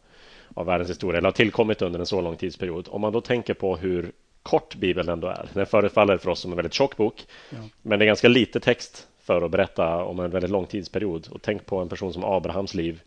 av 0.54 0.66
världens 0.66 0.90
historia, 0.90 1.18
eller 1.18 1.28
har 1.28 1.34
tillkommit 1.34 1.82
under 1.82 2.00
en 2.00 2.06
så 2.06 2.22
lång 2.22 2.36
tidsperiod. 2.36 2.88
Om 2.92 3.02
man 3.02 3.14
då 3.14 3.22
tänker 3.22 3.54
på 3.54 3.78
hur 3.78 4.12
kort 4.44 4.76
Bibeln 4.76 5.10
ändå 5.10 5.28
är. 5.28 5.50
Den 5.54 5.66
förefaller 5.66 6.18
för 6.18 6.30
oss 6.30 6.40
som 6.40 6.52
en 6.52 6.56
väldigt 6.56 6.74
tjock 6.74 6.98
bok, 6.98 7.26
ja. 7.50 7.58
men 7.82 8.00
det 8.00 8.06
är 8.06 8.08
ganska 8.08 8.28
lite 8.28 8.60
text 8.60 9.08
för 9.20 9.42
att 9.42 9.52
berätta 9.52 10.04
om 10.04 10.20
en 10.20 10.32
väldigt 10.32 10.52
lång 10.52 10.66
tidsperiod. 10.66 11.28
Och 11.32 11.42
tänk 11.42 11.66
på 11.66 11.80
en 11.80 11.90
person 11.90 12.14
som 12.14 12.24
Abrahams 12.24 12.74
liv, 12.74 13.02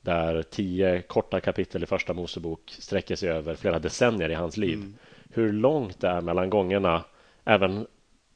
där 0.00 0.42
tio 0.42 1.02
korta 1.02 1.40
kapitel 1.40 1.82
i 1.82 1.86
Första 1.86 2.12
Mosebok 2.12 2.60
sträcker 2.78 3.16
sig 3.16 3.28
över 3.28 3.54
flera 3.54 3.78
decennier 3.78 4.30
i 4.30 4.34
hans 4.34 4.56
liv. 4.56 4.74
Mm. 4.74 4.94
Hur 5.30 5.52
långt 5.52 6.00
det 6.00 6.08
är 6.08 6.20
mellan 6.20 6.50
gångerna 6.50 7.04
även 7.44 7.86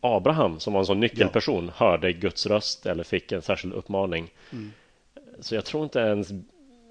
Abraham, 0.00 0.60
som 0.60 0.72
var 0.72 0.80
en 0.80 0.86
sån 0.86 1.00
nyckelperson, 1.00 1.64
ja. 1.64 1.86
hörde 1.86 2.12
Guds 2.12 2.46
röst 2.46 2.86
eller 2.86 3.04
fick 3.04 3.32
en 3.32 3.42
särskild 3.42 3.74
uppmaning. 3.74 4.30
Mm. 4.52 4.72
Så 5.40 5.54
jag 5.54 5.64
tror 5.64 5.84
inte 5.84 5.98
ens... 5.98 6.28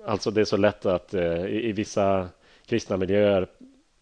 Alltså 0.08 0.32
det 0.32 0.42
är 0.42 0.46
så 0.46 0.58
lätt 0.58 0.86
att 0.86 1.14
eh, 1.14 1.46
i, 1.46 1.70
i, 1.70 1.72
vissa 1.72 2.30
kristna 2.66 2.98
miljöer 2.98 3.48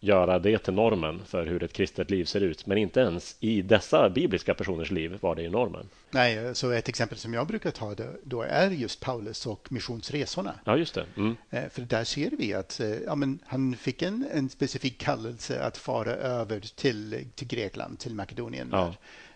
göra 0.00 0.38
det 0.38 0.58
till 0.58 0.74
normen 0.74 1.22
för 1.26 1.46
hur 1.46 1.62
ett 1.62 1.72
kristet 1.72 2.10
liv 2.10 2.24
ser 2.24 2.40
ut. 2.40 2.66
Men 2.66 2.78
inte 2.78 3.00
ens 3.00 3.36
i 3.40 3.62
dessa 3.62 4.10
bibliska 4.10 4.54
personers 4.54 4.90
liv 4.90 5.18
var 5.20 5.34
det 5.34 5.50
normen. 5.50 5.88
Nej, 6.10 6.54
så 6.54 6.70
ett 6.70 6.88
exempel 6.88 7.18
som 7.18 7.34
jag 7.34 7.46
brukar 7.46 7.70
ta 7.70 7.94
då 8.24 8.42
är 8.42 8.70
just 8.70 9.00
Paulus 9.00 9.46
och 9.46 9.72
missionsresorna. 9.72 10.54
Ja, 10.64 10.76
just 10.76 10.94
det. 10.94 11.06
Mm. 11.16 11.36
Eh, 11.50 11.68
för 11.70 11.82
där 11.82 12.04
ser 12.04 12.30
vi 12.30 12.54
att 12.54 12.80
eh, 12.80 12.88
ja, 12.88 13.14
men 13.14 13.38
han 13.46 13.76
fick 13.76 14.02
en, 14.02 14.26
en 14.32 14.48
specifik 14.48 14.98
kallelse 14.98 15.62
att 15.62 15.76
fara 15.76 16.12
över 16.12 16.60
till, 16.60 17.24
till 17.34 17.48
Grekland, 17.48 17.98
till 17.98 18.14
Makedonien. 18.14 18.68
Ja. 18.72 18.94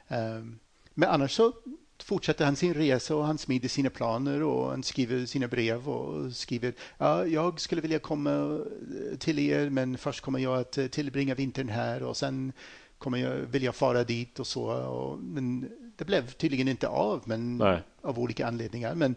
Ehm, 0.09 0.59
men 0.95 1.09
annars 1.09 1.33
så 1.33 1.53
fortsätter 2.03 2.45
han 2.45 2.57
sin 2.57 2.75
resa 2.75 3.17
och 3.17 3.27
han 3.27 3.39
smider 3.39 3.69
sina 3.69 3.91
planer 3.91 4.43
och 4.43 4.71
han 4.71 4.83
skriver 4.83 5.27
sina 5.27 5.49
brev 5.49 5.89
och 5.89 6.33
skriver 6.33 6.75
ja, 6.99 7.27
jag 7.27 7.61
skulle 7.61 7.81
vilja 7.81 7.99
komma 7.99 8.61
till 9.19 9.39
er 9.39 9.71
men 9.71 9.99
först 9.99 10.21
kommer 10.21 10.39
jag 10.39 10.59
att 10.59 10.93
tillbringa 10.93 11.35
vintern 11.35 11.69
här 11.69 12.03
och 12.03 12.17
sen 12.17 12.53
kommer 13.01 13.19
jag, 13.19 13.37
vill 13.37 13.63
jag 13.63 13.75
fara 13.75 14.05
dit 14.05 14.39
och 14.41 14.47
så. 14.47 14.65
Och, 14.71 15.19
men 15.19 15.71
det 15.97 16.05
blev 16.05 16.31
tydligen 16.31 16.69
inte 16.69 16.89
av 16.89 17.23
men, 17.25 17.59
Nej. 17.59 17.83
av 18.03 18.19
olika 18.19 18.47
anledningar. 18.47 18.95
Men, 18.95 19.15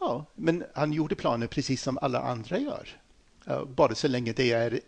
ja, 0.00 0.26
men 0.34 0.64
han 0.74 0.92
gjorde 0.92 1.14
planer 1.14 1.46
precis 1.46 1.82
som 1.82 1.98
alla 2.02 2.20
andra 2.20 2.58
gör. 2.58 2.88
Bara 3.66 3.94
så 3.94 4.08
länge 4.08 4.32
det 4.32 4.52
är 4.52 4.80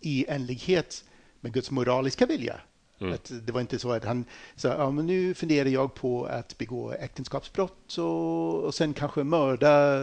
i 0.00 0.26
enlighet 0.28 1.04
med 1.40 1.52
Guds 1.52 1.70
moraliska 1.70 2.26
vilja. 2.26 2.60
Mm. 3.00 3.14
Att 3.14 3.32
det 3.46 3.52
var 3.52 3.60
inte 3.60 3.78
så 3.78 3.92
att 3.92 4.04
han 4.04 4.24
sa 4.56 4.68
ja, 4.68 4.90
men 4.90 5.06
nu 5.06 5.34
funderar 5.34 5.68
jag 5.68 5.94
på 5.94 6.24
att 6.24 6.58
begå 6.58 6.92
äktenskapsbrott 6.92 7.98
och, 7.98 8.64
och 8.64 8.74
sen 8.74 8.94
kanske 8.94 9.24
mörda 9.24 9.98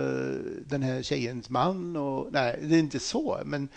den 0.66 0.84
här 0.84 1.02
tjejens 1.02 1.50
man. 1.50 1.96
Och, 1.96 2.28
nej, 2.32 2.60
det 2.62 2.76
är 2.76 2.80
inte 2.80 3.00
så. 3.00 3.42
Men 3.46 3.70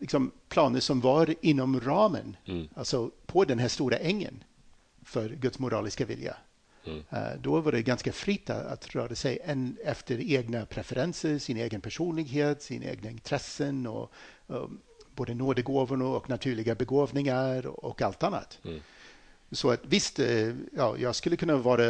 liksom 0.00 0.30
planer 0.48 0.80
som 0.80 1.00
var 1.00 1.34
inom 1.40 1.80
ramen, 1.80 2.36
mm. 2.46 2.68
alltså 2.74 3.10
på 3.26 3.44
den 3.44 3.58
här 3.58 3.68
stora 3.68 3.96
ängen 3.96 4.44
för 5.02 5.28
Guds 5.28 5.58
moraliska 5.58 6.04
vilja. 6.04 6.36
Mm. 6.86 6.98
Uh, 6.98 7.40
då 7.40 7.60
var 7.60 7.72
det 7.72 7.82
ganska 7.82 8.12
fritt 8.12 8.50
att 8.50 8.94
röra 8.94 9.14
sig 9.14 9.38
en, 9.44 9.76
efter 9.84 10.20
egna 10.20 10.66
preferenser, 10.66 11.38
sin 11.38 11.56
egen 11.56 11.80
personlighet, 11.80 12.62
sina 12.62 12.84
egna 12.84 13.10
intressen 13.10 13.86
och 13.86 14.12
um, 14.46 14.80
både 15.16 15.34
nådegåvor 15.34 16.02
och 16.02 16.28
naturliga 16.30 16.74
begåvningar 16.74 17.66
och 17.66 18.02
allt 18.02 18.22
annat. 18.22 18.58
Mm. 18.64 18.80
Så 19.50 19.70
att 19.70 19.80
visst, 19.84 20.18
eh, 20.18 20.54
ja, 20.72 20.96
jag 20.98 21.14
skulle 21.16 21.36
kunna 21.36 21.56
vara 21.56 21.84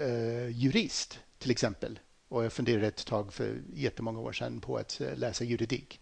eh, 0.00 0.48
jurist 0.48 1.18
till 1.38 1.50
exempel. 1.50 1.98
Och 2.28 2.44
jag 2.44 2.52
funderade 2.52 2.86
ett 2.86 3.06
tag 3.06 3.32
för 3.32 3.62
jättemånga 3.74 4.20
år 4.20 4.32
sedan 4.32 4.60
på 4.60 4.76
att 4.76 5.00
eh, 5.00 5.16
läsa 5.16 5.44
juridik. 5.44 6.00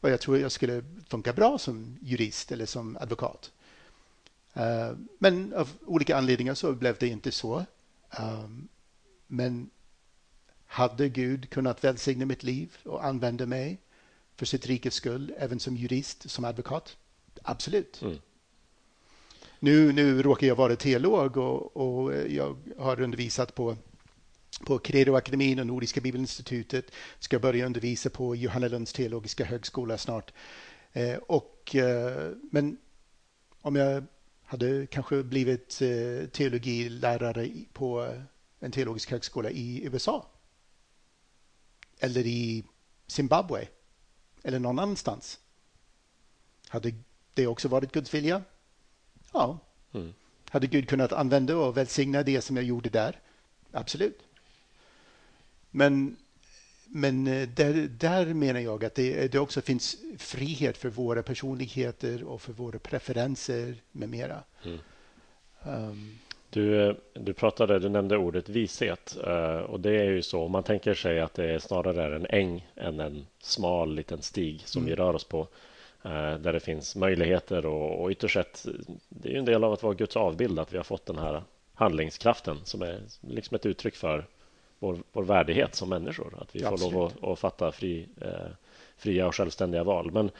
Och 0.00 0.10
jag 0.10 0.20
tror 0.20 0.38
jag 0.38 0.52
skulle 0.52 0.84
funka 1.08 1.32
bra 1.32 1.58
som 1.58 1.98
jurist 2.02 2.52
eller 2.52 2.66
som 2.66 2.96
advokat. 2.96 3.52
Uh, 4.56 4.98
men 5.18 5.54
av 5.54 5.68
olika 5.86 6.16
anledningar 6.16 6.54
så 6.54 6.72
blev 6.72 6.96
det 6.98 7.08
inte 7.08 7.32
så. 7.32 7.64
Um, 8.20 8.68
men 9.26 9.70
hade 10.66 11.08
Gud 11.08 11.50
kunnat 11.50 11.84
välsigna 11.84 12.26
mitt 12.26 12.42
liv 12.42 12.76
och 12.84 13.04
använda 13.04 13.46
mig 13.46 13.78
för 14.40 14.46
sitt 14.46 14.66
rikes 14.66 14.94
skull, 14.94 15.32
även 15.38 15.60
som 15.60 15.76
jurist, 15.76 16.30
som 16.30 16.44
advokat? 16.44 16.96
Absolut. 17.42 18.02
Mm. 18.02 18.18
Nu, 19.58 19.92
nu 19.92 20.22
råkar 20.22 20.46
jag 20.46 20.56
vara 20.56 20.76
teolog 20.76 21.36
och, 21.36 21.76
och 21.76 22.14
jag 22.28 22.56
har 22.78 23.00
undervisat 23.00 23.54
på 23.54 23.76
på 24.66 24.78
Credoakademin 24.78 25.58
och 25.58 25.66
Nordiska 25.66 26.00
Bibelinstitutet. 26.00 26.90
Ska 27.18 27.38
börja 27.38 27.66
undervisa 27.66 28.10
på 28.10 28.36
Johannelunds 28.36 28.92
teologiska 28.92 29.44
högskola 29.44 29.98
snart. 29.98 30.32
Eh, 30.92 31.16
och, 31.16 31.76
eh, 31.76 32.30
men 32.50 32.78
om 33.60 33.76
jag 33.76 34.04
hade 34.44 34.86
kanske 34.86 35.22
blivit 35.22 35.82
eh, 35.82 36.28
teologilärare 36.28 37.50
på 37.72 38.14
en 38.60 38.72
teologisk 38.72 39.10
högskola 39.10 39.50
i 39.50 39.84
USA 39.84 40.26
eller 41.98 42.26
i 42.26 42.64
Zimbabwe 43.06 43.68
eller 44.42 44.58
någon 44.58 44.78
annanstans. 44.78 45.38
Hade 46.68 46.92
det 47.34 47.46
också 47.46 47.68
varit 47.68 47.92
Guds 47.92 48.14
vilja? 48.14 48.42
Ja. 49.32 49.58
Mm. 49.92 50.14
Hade 50.50 50.66
Gud 50.66 50.88
kunnat 50.88 51.12
använda 51.12 51.56
och 51.56 51.76
välsigna 51.76 52.22
det 52.22 52.40
som 52.40 52.56
jag 52.56 52.64
gjorde 52.64 52.88
där? 52.88 53.20
Absolut. 53.72 54.18
Men, 55.70 56.16
men 56.84 57.26
eh, 57.26 57.48
där, 57.48 57.88
där 57.88 58.34
menar 58.34 58.60
jag 58.60 58.84
att 58.84 58.94
det, 58.94 59.32
det 59.32 59.38
också 59.38 59.60
finns 59.60 59.96
frihet 60.18 60.76
för 60.76 60.88
våra 60.88 61.22
personligheter 61.22 62.24
och 62.24 62.42
för 62.42 62.52
våra 62.52 62.78
preferenser 62.78 63.76
med 63.92 64.08
mera. 64.08 64.42
Mm. 64.64 64.78
Um, 65.62 66.18
du, 66.50 66.88
eh, 66.88 66.94
du 67.12 67.32
pratade, 67.32 67.78
du 67.78 67.88
nämnde 67.88 68.16
ordet 68.16 68.48
vishet 68.48 69.16
eh, 69.26 69.56
och 69.56 69.80
det 69.80 69.96
är 69.96 70.04
ju 70.04 70.22
så 70.22 70.42
om 70.42 70.52
man 70.52 70.62
tänker 70.62 70.94
sig 70.94 71.20
att 71.20 71.34
det 71.34 71.62
snarare 71.62 72.02
är 72.02 72.10
en 72.10 72.26
äng 72.26 72.66
än 72.76 73.00
en 73.00 73.26
smal 73.38 73.94
liten 73.94 74.22
stig 74.22 74.62
som 74.64 74.82
mm. 74.82 74.90
vi 74.90 74.96
rör 74.96 75.14
oss 75.14 75.24
på 75.24 75.40
eh, 76.02 76.34
där 76.34 76.52
det 76.52 76.60
finns 76.60 76.96
möjligheter 76.96 77.66
och, 77.66 78.02
och 78.02 78.10
ytterst 78.10 78.34
sett 78.34 78.66
det 79.08 79.28
är 79.28 79.32
ju 79.32 79.38
en 79.38 79.44
del 79.44 79.64
av 79.64 79.72
att 79.72 79.82
vara 79.82 79.94
Guds 79.94 80.16
avbild 80.16 80.58
att 80.58 80.72
vi 80.72 80.76
har 80.76 80.84
fått 80.84 81.06
den 81.06 81.18
här 81.18 81.42
handlingskraften 81.74 82.56
som 82.64 82.82
är 82.82 83.00
liksom 83.20 83.54
ett 83.54 83.66
uttryck 83.66 83.96
för 83.96 84.26
vår, 84.78 84.98
vår 85.12 85.22
värdighet 85.22 85.74
som 85.74 85.88
människor 85.88 86.34
att 86.40 86.56
vi 86.56 86.60
får 86.60 86.92
lov 86.92 87.04
att, 87.04 87.24
att 87.24 87.38
fatta 87.38 87.72
fri, 87.72 88.08
eh, 88.20 88.50
fria 88.96 89.26
och 89.26 89.34
självständiga 89.34 89.84
val. 89.84 90.10
Men 90.12 90.30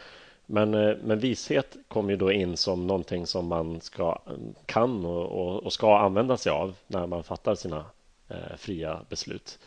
Men, 0.52 0.74
eh, 0.74 0.96
men 1.04 1.18
vishet 1.18 1.76
kommer 1.88 2.10
ju 2.10 2.16
då 2.16 2.32
in 2.32 2.56
som 2.56 2.86
någonting 2.86 3.26
som 3.26 3.46
man 3.46 3.80
ska, 3.80 4.18
kan 4.66 5.04
och, 5.04 5.62
och 5.62 5.72
ska 5.72 5.98
använda 5.98 6.36
sig 6.36 6.52
av 6.52 6.74
när 6.86 7.06
man 7.06 7.22
fattar 7.22 7.54
sina 7.54 7.84
eh, 8.28 8.56
fria 8.58 9.00
beslut. 9.08 9.58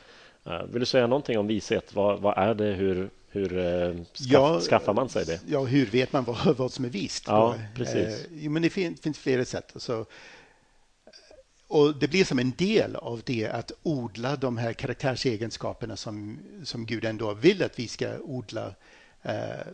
Eh, 0.46 0.64
vill 0.64 0.80
du 0.80 0.86
säga 0.86 1.08
någonting 1.08 1.40
om 1.40 1.48
vishet? 1.48 1.96
Vad, 1.96 2.20
vad 2.20 2.38
är 2.38 2.54
det? 2.54 2.74
Hur, 2.74 3.10
hur 3.30 3.58
eh, 3.58 3.96
skaff, 4.14 4.32
ja, 4.32 4.60
skaffar 4.60 4.94
man 4.94 5.10
sig 5.10 5.26
det? 5.26 5.42
Ja, 5.48 5.64
hur 5.64 5.86
vet 5.86 6.14
man 6.14 6.24
vad, 6.24 6.58
vad 6.58 6.72
som 6.72 6.86
är 6.86 6.90
vist? 6.90 7.24
Ja, 7.28 7.56
precis. 7.76 8.26
Eh, 8.26 8.50
men 8.50 8.62
det 8.62 8.70
finns, 8.70 9.02
finns 9.02 9.18
flera 9.18 9.46
sätt. 9.46 9.72
Alltså, 9.74 10.06
och 11.68 11.96
Det 11.96 12.08
blir 12.08 12.26
som 12.26 12.40
en 12.40 12.54
del 12.58 12.96
av 12.96 13.22
det 13.26 13.48
att 13.48 13.72
odla 13.84 14.36
de 14.36 14.58
här 14.58 14.74
karaktärsegenskaperna 14.74 15.96
som, 15.96 16.40
som 16.64 16.86
Gud 16.86 17.06
ändå 17.06 17.34
vill 17.34 17.64
att 17.64 17.80
vi 17.80 17.88
ska 17.88 18.18
odla 18.20 18.74
eh, 19.22 19.68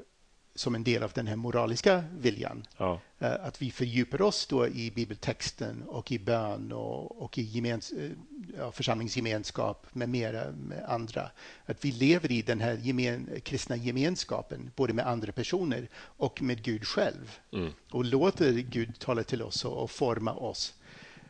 som 0.59 0.75
en 0.75 0.83
del 0.83 1.03
av 1.03 1.11
den 1.11 1.27
här 1.27 1.35
moraliska 1.35 2.03
viljan. 2.17 2.67
Ja. 2.77 2.99
Eh, 3.19 3.33
att 3.45 3.61
vi 3.61 3.71
fördjupar 3.71 4.21
oss 4.21 4.47
då 4.47 4.67
i 4.67 4.91
bibeltexten 4.91 5.83
och 5.83 6.11
i 6.11 6.19
bön 6.19 6.71
och, 6.71 7.21
och 7.21 7.37
i 7.37 7.41
gemens, 7.41 7.91
eh, 7.91 8.71
församlingsgemenskap 8.71 9.87
med 9.95 10.09
mera 10.09 10.51
med 10.51 10.83
andra. 10.87 11.31
Att 11.65 11.85
vi 11.85 11.91
lever 11.91 12.31
i 12.31 12.41
den 12.41 12.61
här 12.61 12.77
gemen, 12.77 13.29
kristna 13.43 13.75
gemenskapen 13.75 14.71
både 14.75 14.93
med 14.93 15.07
andra 15.07 15.31
personer 15.31 15.89
och 15.95 16.41
med 16.41 16.63
Gud 16.63 16.87
själv. 16.87 17.37
Mm. 17.51 17.71
Och 17.91 18.05
låter 18.05 18.51
Gud 18.51 18.99
tala 18.99 19.23
till 19.23 19.41
oss 19.41 19.65
och, 19.65 19.83
och 19.83 19.91
forma 19.91 20.33
oss. 20.33 20.73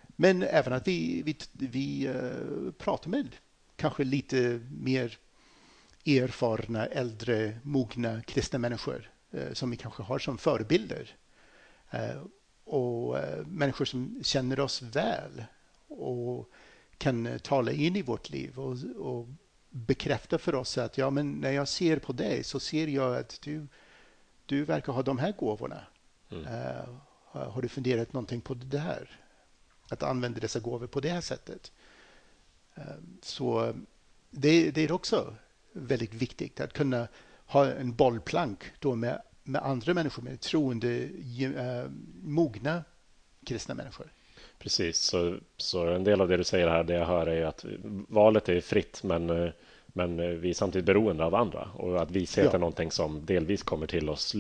Men 0.08 0.44
även 0.44 0.74
att 0.74 0.88
vi, 0.88 1.22
vi, 1.26 1.38
vi 1.52 2.08
uh, 2.08 2.72
pratar 2.72 3.10
med 3.10 3.36
kanske 3.76 4.04
lite 4.04 4.62
mer 4.72 5.18
erfarna, 6.06 6.86
äldre, 6.86 7.60
mogna 7.63 8.22
kristna 8.22 8.60
människor 8.60 9.10
som 9.54 9.72
vi 9.72 9.78
kanske 9.78 10.04
har 10.04 10.20
som 10.20 10.38
förebilder. 10.38 11.15
Uh, 11.94 12.24
och 12.63 13.18
människor 13.46 13.86
som 13.86 14.20
känner 14.24 14.60
oss 14.60 14.82
väl 14.82 15.44
och 15.88 16.50
kan 16.98 17.39
tala 17.39 17.72
in 17.72 17.96
i 17.96 18.02
vårt 18.02 18.30
liv 18.30 18.60
och, 18.60 18.78
och 18.96 19.28
bekräfta 19.70 20.38
för 20.38 20.56
oss 20.56 20.78
att 20.78 20.98
ja, 20.98 21.10
men 21.10 21.32
när 21.32 21.52
jag 21.52 21.68
ser 21.68 22.00
på 22.00 22.13
dig 22.13 22.44
så 22.44 22.60
ser 22.60 22.88
jag 22.88 23.15
att 23.15 23.39
du, 23.42 23.68
du 24.46 24.63
verkar 24.63 24.94
ha 24.94 25.02
de 25.02 25.18
här 25.18 25.32
gåvorna. 25.32 25.82
Mm. 26.32 26.46
har 27.32 27.62
du 27.62 27.68
funderat 27.68 28.13
någonting 28.13 28.42
på 28.42 28.54
det 28.54 28.80
här? 28.80 29.20
att 29.89 30.04
använda 30.04 30.39
dessa 30.39 30.60
gåvor 30.60 30.88
på 30.88 31.00
det 31.00 31.10
här 31.10 31.22
sättet. 31.22 31.72
Så 33.22 33.74
det, 34.30 34.72
det 34.72 34.82
är 34.82 34.92
också 34.92 35.36
väldigt 35.72 36.13
viktigt 36.13 36.60
att 36.60 36.74
kunna 36.74 37.08
ha 37.49 37.65
en 37.65 37.93
bollplank 37.93 38.63
då 38.79 38.95
med, 38.95 39.21
med 39.43 39.62
andra 39.62 39.93
människor, 39.93 40.23
med 40.23 40.39
troende, 40.39 41.03
äh, 41.39 41.89
mogna 42.23 42.83
kristna 43.45 43.75
människor. 43.75 44.07
Precis, 44.59 44.97
så, 44.97 45.38
så 45.57 45.88
en 45.88 46.03
del 46.03 46.21
av 46.21 46.27
det 46.27 46.38
du 46.38 46.43
säger 46.43 46.67
här, 46.67 46.83
det 46.83 46.93
jag 46.93 47.05
hör 47.05 47.27
är 47.27 47.45
att 47.45 47.65
valet 48.07 48.49
är 48.49 48.62
fritt, 48.62 49.03
men, 49.03 49.29
eh, 49.29 49.51
men 49.88 50.41
vi 50.41 50.49
är 50.49 50.53
samtidigt 50.53 50.85
beroende 50.85 51.25
av 51.25 51.35
andra 51.35 51.69
och 51.75 52.01
att 52.01 52.12
vishet 52.12 52.45
ja. 52.45 52.51
är 52.51 52.57
någonting 52.59 52.91
som 52.91 53.25
delvis 53.25 53.63
kommer 53.63 53.88
till 53.88 54.09
oss 54.09 54.35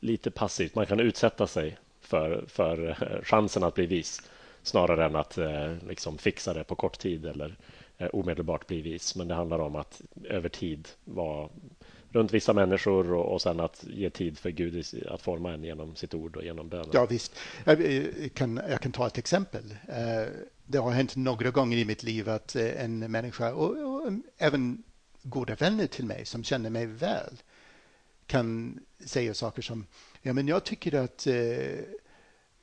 lite 0.00 0.30
passivt. 0.30 0.74
Man 0.74 0.86
kan 0.86 1.00
utsätta 1.00 1.46
sig 1.46 1.78
för, 2.00 2.44
för 2.48 2.88
eh, 2.88 3.22
chansen 3.22 3.62
att 3.62 3.74
bli 3.74 3.86
vis 3.86 4.22
snarare 4.62 5.04
än 5.04 5.16
att 5.16 5.38
eh, 5.38 5.74
liksom 5.88 6.18
fixa 6.18 6.54
det 6.54 6.64
på 6.64 6.74
kort 6.74 6.98
tid 6.98 7.26
eller 7.26 7.56
eh, 7.98 8.08
omedelbart 8.12 8.66
bli 8.66 8.82
vis. 8.82 9.16
Men 9.16 9.28
det 9.28 9.34
handlar 9.34 9.58
om 9.58 9.76
att 9.76 10.02
över 10.24 10.48
tid 10.48 10.88
vara 11.04 11.48
runt 12.18 12.32
vissa 12.32 12.52
människor 12.52 13.12
och, 13.12 13.32
och 13.32 13.42
sen 13.42 13.60
att 13.60 13.84
ge 13.84 14.10
tid 14.10 14.38
för 14.38 14.50
Gud 14.50 14.84
att 15.08 15.22
forma 15.22 15.52
en 15.52 15.64
genom 15.64 15.96
sitt 15.96 16.14
ord 16.14 16.36
och 16.36 16.44
genom 16.44 16.68
bönen. 16.68 16.90
Ja, 16.92 17.06
visst. 17.06 17.38
Jag 17.64 17.96
eh, 17.96 18.28
kan, 18.34 18.60
jag 18.68 18.80
kan 18.80 18.92
ta 18.92 19.06
ett 19.06 19.18
exempel. 19.18 19.76
Det 20.64 20.78
har 20.78 20.90
hänt 20.90 21.16
några 21.16 21.50
gånger 21.50 21.76
i 21.76 21.84
mitt 21.84 22.02
liv 22.02 22.28
att 22.28 22.56
en 22.56 22.98
människa 22.98 23.52
och, 23.52 23.70
och 23.70 24.12
även 24.38 24.82
goda 25.22 25.54
vänner 25.54 25.86
till 25.86 26.04
mig 26.04 26.24
som 26.24 26.44
känner 26.44 26.70
mig 26.70 26.86
väl 26.86 27.36
kan 28.26 28.78
säga 29.04 29.34
saker 29.34 29.62
som 29.62 29.86
ja, 30.22 30.32
men 30.32 30.48
jag 30.48 30.64
tycker 30.64 30.94
att 30.94 31.26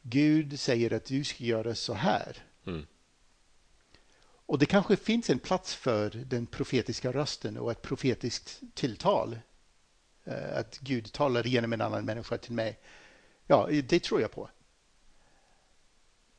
Gud 0.02 0.60
säger 0.60 0.94
att 0.94 1.06
du 1.06 1.24
ska 1.24 1.44
göra 1.44 1.76
så 1.76 1.94
här. 1.94 2.38
Mm. 2.68 2.86
Och 4.46 4.60
det 4.60 4.66
kanske 4.66 4.96
finns 4.96 5.30
en 5.30 5.40
plats 5.40 5.76
för 5.76 6.10
den 6.10 6.46
profetiska 6.46 7.12
rösten 7.12 7.58
och 7.58 7.72
ett 7.72 7.82
profetiskt 7.82 8.62
tilltal. 8.74 9.40
Eh, 10.24 10.58
att 10.58 10.80
Gud 10.80 11.12
talar 11.14 11.44
genom 11.44 11.74
en 11.74 11.82
annan 11.82 12.06
människa 12.06 12.38
till 12.38 12.54
mig. 12.54 12.80
Ja, 13.48 13.70
det 13.84 14.04
tror 14.04 14.22
jag 14.22 14.32
på. 14.32 14.50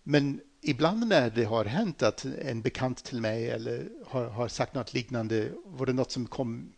Men 0.02 0.40
ibland 0.60 1.06
när 1.06 1.30
det 1.30 1.44
har 1.44 1.64
hänt 1.64 2.02
att 2.02 2.24
en 2.24 2.62
bekant 2.62 3.04
till 3.04 3.20
mig 3.20 3.50
eller 3.50 3.88
har, 4.06 4.24
har 4.24 4.48
sagt 4.48 4.74
något 4.74 4.94
liknande 4.94 5.52
var 5.64 5.86
det 5.86 5.92
något 5.92 6.10
som 6.10 6.26
kom 6.26 6.72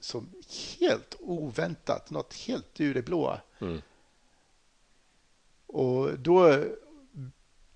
som 0.00 0.32
helt 0.78 1.16
oväntat, 1.20 2.10
något 2.10 2.34
helt 2.34 2.80
ur 2.80 2.94
det 2.94 3.02
blåa. 3.02 3.40
Mm. 3.58 3.82
Och 5.66 6.18
då 6.18 6.64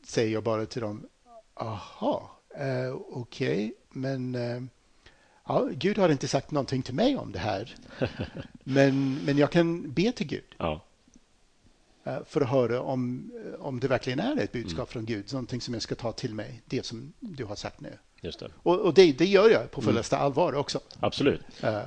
säger 0.05 0.33
jag 0.33 0.45
bara 0.45 0.67
till 0.67 0.83
dem, 0.83 1.09
aha, 1.55 2.40
eh, 2.55 2.93
okej, 3.11 3.65
okay, 3.67 3.73
men 3.89 4.35
eh, 4.35 4.63
ja, 5.47 5.69
Gud 5.73 5.99
har 5.99 6.09
inte 6.09 6.29
sagt 6.29 6.51
någonting 6.51 6.83
till 6.83 6.95
mig 6.95 7.17
om 7.17 7.33
det 7.33 7.39
här. 7.39 7.75
men, 8.65 9.15
men 9.25 9.39
jag 9.39 9.51
kan 9.51 9.93
be 9.93 10.13
till 10.13 10.27
Gud. 10.27 10.55
Ja. 10.59 10.85
Eh, 12.05 12.19
för 12.27 12.41
att 12.41 12.49
höra 12.49 12.81
om, 12.81 13.33
om 13.59 13.81
det 13.81 13.89
verkligen 13.89 14.21
är 14.21 14.37
ett 14.37 14.53
budskap 14.53 14.79
mm. 14.79 14.87
från 14.87 15.07
Gud, 15.07 15.33
någonting 15.33 15.61
som 15.61 15.75
jag 15.75 15.83
ska 15.83 15.95
ta 15.95 16.13
till 16.13 16.35
mig, 16.35 16.63
det 16.67 16.87
som 16.87 17.13
du 17.21 17.45
har 17.45 17.57
sagt 17.57 17.81
nu. 17.81 17.99
Just 18.21 18.41
det. 18.41 18.51
Och, 18.57 18.79
och 18.79 18.95
det, 18.95 19.13
det, 19.13 19.27
gör 19.27 19.51
jag 19.51 19.71
på 19.71 19.83
fullaste 19.83 20.17
mm. 20.17 20.25
allvar 20.25 20.53
också. 20.53 20.81
Absolut. 21.01 21.43
Uh, 21.65 21.81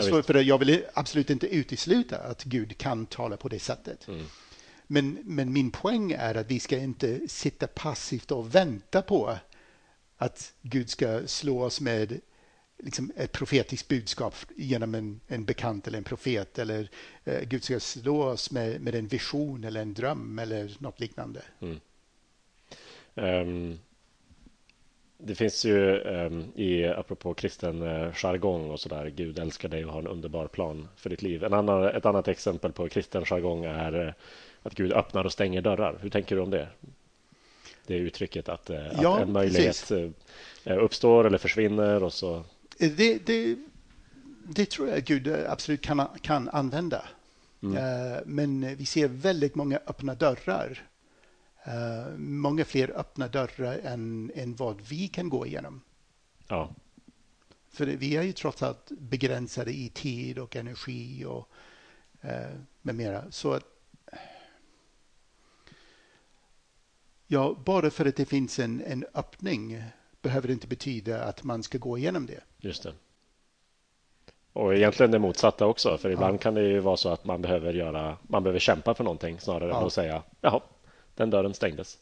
så 0.00 0.22
för 0.22 0.34
jag 0.34 0.58
vill 0.58 0.84
absolut 0.94 1.30
inte 1.30 1.46
utesluta 1.46 2.18
att 2.18 2.44
Gud 2.44 2.78
kan 2.78 3.06
tala 3.06 3.36
på 3.36 3.48
det 3.48 3.58
sättet. 3.58 4.08
Mm. 4.08 4.24
Men, 4.86 5.18
men 5.24 5.52
min 5.52 5.70
poäng 5.70 6.12
är 6.12 6.34
att 6.34 6.50
vi 6.50 6.60
ska 6.60 6.78
inte 6.78 7.28
sitta 7.28 7.66
passivt 7.66 8.30
och 8.30 8.54
vänta 8.54 9.02
på 9.02 9.36
att 10.22 10.54
Gud 10.62 10.90
ska 10.90 11.26
slå 11.26 11.62
oss 11.62 11.80
med 11.80 12.20
liksom 12.78 13.12
ett 13.16 13.32
profetiskt 13.32 13.88
budskap 13.88 14.34
genom 14.56 14.94
en, 14.94 15.20
en 15.26 15.44
bekant 15.44 15.86
eller 15.86 15.98
en 15.98 16.04
profet 16.04 16.58
eller 16.58 16.88
eh, 17.24 17.40
Gud 17.42 17.64
ska 17.64 17.80
slå 17.80 18.22
oss 18.22 18.50
med, 18.50 18.80
med 18.80 18.94
en 18.94 19.08
vision 19.08 19.64
eller 19.64 19.82
en 19.82 19.94
dröm 19.94 20.38
eller 20.38 20.76
något 20.78 21.00
liknande. 21.00 21.42
Mm. 21.60 21.80
Um, 23.14 23.78
det 25.18 25.34
finns 25.34 25.64
ju 25.64 26.00
um, 26.00 26.52
i, 26.54 26.86
apropå 26.86 27.34
kristen 27.34 27.82
uh, 27.82 28.12
jargong 28.14 28.70
och 28.70 28.80
sådär, 28.80 29.06
Gud 29.06 29.38
älskar 29.38 29.68
dig 29.68 29.84
och 29.84 29.92
har 29.92 30.00
en 30.00 30.06
underbar 30.06 30.46
plan 30.46 30.88
för 30.96 31.10
ditt 31.10 31.22
liv. 31.22 31.44
En 31.44 31.52
annan, 31.52 31.84
ett 31.84 32.06
annat 32.06 32.28
exempel 32.28 32.72
på 32.72 32.88
kristen 32.88 33.24
jargong 33.24 33.64
är 33.64 34.06
uh, 34.06 34.12
att 34.62 34.74
Gud 34.74 34.92
öppnar 34.92 35.24
och 35.24 35.32
stänger 35.32 35.62
dörrar. 35.62 35.98
Hur 36.02 36.10
tänker 36.10 36.36
du 36.36 36.42
om 36.42 36.50
det? 36.50 36.68
Det 37.86 37.94
uttrycket 37.94 38.48
att, 38.48 38.70
eh, 38.70 38.86
att 38.86 39.02
ja, 39.02 39.20
en 39.20 39.32
möjlighet 39.32 39.84
precis. 39.88 40.14
Eh, 40.64 40.78
uppstår 40.78 41.26
eller 41.26 41.38
försvinner 41.38 42.02
och 42.02 42.12
så. 42.12 42.44
Det, 42.78 43.26
det, 43.26 43.56
det 44.44 44.70
tror 44.70 44.88
jag 44.88 45.04
Gud 45.04 45.28
absolut 45.28 45.80
kan, 45.80 46.06
kan 46.20 46.48
använda. 46.48 47.04
Mm. 47.62 47.76
Eh, 47.76 48.20
men 48.26 48.76
vi 48.76 48.86
ser 48.86 49.08
väldigt 49.08 49.54
många 49.54 49.80
öppna 49.86 50.14
dörrar. 50.14 50.88
Många 52.16 52.64
fler 52.64 52.98
öppna 52.98 53.28
dörrar 53.28 53.78
än, 53.84 54.32
än 54.34 54.54
vad 54.54 54.80
vi 54.80 55.08
kan 55.08 55.28
gå 55.28 55.46
igenom. 55.46 55.80
Ja. 56.48 56.74
För 57.70 57.86
vi 57.86 58.16
är 58.16 58.22
ju 58.22 58.32
trots 58.32 58.62
allt 58.62 58.90
begränsade 58.90 59.72
i 59.72 59.88
tid 59.88 60.38
och 60.38 60.56
energi 60.56 61.24
och 61.24 61.48
med 62.82 62.94
mera. 62.94 63.24
Så 63.30 63.52
att 63.52 63.71
Ja, 67.32 67.56
bara 67.64 67.90
för 67.90 68.06
att 68.06 68.16
det 68.16 68.24
finns 68.24 68.58
en, 68.58 68.82
en 68.86 69.04
öppning 69.14 69.82
behöver 70.22 70.48
det 70.48 70.52
inte 70.52 70.66
betyda 70.66 71.24
att 71.24 71.44
man 71.44 71.62
ska 71.62 71.78
gå 71.78 71.98
igenom 71.98 72.26
det. 72.26 72.40
Just 72.58 72.82
det. 72.82 72.92
Och 74.52 74.74
egentligen 74.74 75.10
det 75.10 75.18
motsatta 75.18 75.66
också, 75.66 75.98
för 75.98 76.10
ibland 76.10 76.34
ja. 76.34 76.38
kan 76.38 76.54
det 76.54 76.62
ju 76.62 76.80
vara 76.80 76.96
så 76.96 77.08
att 77.08 77.24
man 77.24 77.42
behöver 77.42 77.72
göra, 77.74 78.16
man 78.22 78.42
behöver 78.42 78.60
kämpa 78.60 78.94
för 78.94 79.04
någonting 79.04 79.40
snarare 79.40 79.68
ja. 79.68 79.80
än 79.80 79.86
att 79.86 79.92
säga 79.92 80.22
jaha, 80.40 80.60
den 81.14 81.30
dörren 81.30 81.54
stängdes. 81.54 81.98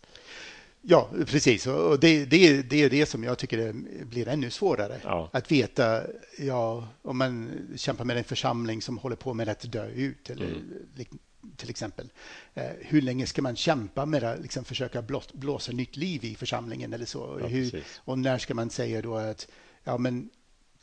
Ja, 0.83 1.09
precis. 1.27 1.67
Och 1.67 2.01
det, 2.01 2.25
det, 2.25 2.63
det 2.63 2.83
är 2.83 2.91
det 2.91 3.07
som 3.07 3.25
jag 3.25 3.39
tycker 3.39 3.73
blir 4.05 4.29
ännu 4.29 4.51
svårare. 4.51 5.01
Ja. 5.05 5.29
Att 5.33 5.53
veta, 5.53 6.03
ja, 6.39 6.89
om 7.03 7.19
man 7.19 7.51
kämpar 7.77 8.05
med 8.05 8.17
en 8.17 8.25
församling 8.25 8.83
som 8.83 8.99
håller 8.99 9.17
på 9.17 9.35
med 9.35 9.49
att 9.49 9.73
dö 9.73 9.87
ut 9.87 10.31
eller 10.31 10.47
mm 10.47 11.19
till 11.57 11.71
exempel. 11.71 12.11
Eh, 12.55 12.71
hur 12.81 13.03
länge 13.03 13.27
ska 13.27 13.43
man 13.43 13.57
kämpa 13.57 14.07
med 14.07 14.25
att 14.25 14.41
liksom 14.41 14.65
försöka 14.65 15.03
blåsa 15.33 15.73
nytt 15.73 15.97
liv 15.97 16.25
i 16.25 16.35
församlingen 16.35 16.93
eller 16.93 17.07
så? 17.07 17.39
Ja, 17.41 17.47
hur, 17.47 17.85
och 17.97 18.19
när 18.19 18.39
ska 18.39 18.55
man 18.55 18.71
säga 18.71 19.03
då 19.03 19.17
att 19.17 19.49
ja, 19.85 19.99
men 19.99 20.31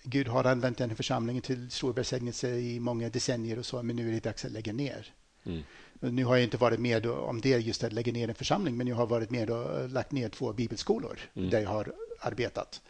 Gud 0.04 0.28
har 0.28 0.44
använt 0.44 0.78
den 0.78 0.90
här 0.90 0.96
församlingen 0.96 1.42
till 1.42 1.72
stor 1.72 1.94
välsignelse 1.94 2.50
i 2.50 2.80
många 2.80 3.10
decennier 3.10 3.60
och 3.60 3.66
så, 3.66 3.84
men 3.84 3.96
nu 3.96 4.10
är 4.10 4.12
det 4.12 4.24
dags 4.24 4.46
att 4.46 4.52
lägga 4.52 4.74
ner. 4.74 5.14
Mm. 5.44 5.64
Nu 6.00 6.26
har 6.26 6.36
jag 6.36 6.44
inte 6.44 6.58
varit 6.58 6.80
med 6.80 7.06
om 7.06 7.42
det, 7.42 7.50
just 7.50 7.84
att 7.84 7.94
lägga 7.94 8.12
ner 8.12 8.30
en 8.30 8.36
församling, 8.36 8.78
men 8.78 8.88
jag 8.88 8.96
har 8.96 9.08
varit 9.08 9.30
med 9.30 9.50
och 9.50 9.90
lagt 9.90 10.12
ner 10.12 10.30
två 10.30 10.54
bibelskolor 10.54 11.20
mm. 11.34 11.50
där 11.50 11.62
jag 11.62 11.70
har 11.70 11.94
arbetat. 12.20 12.82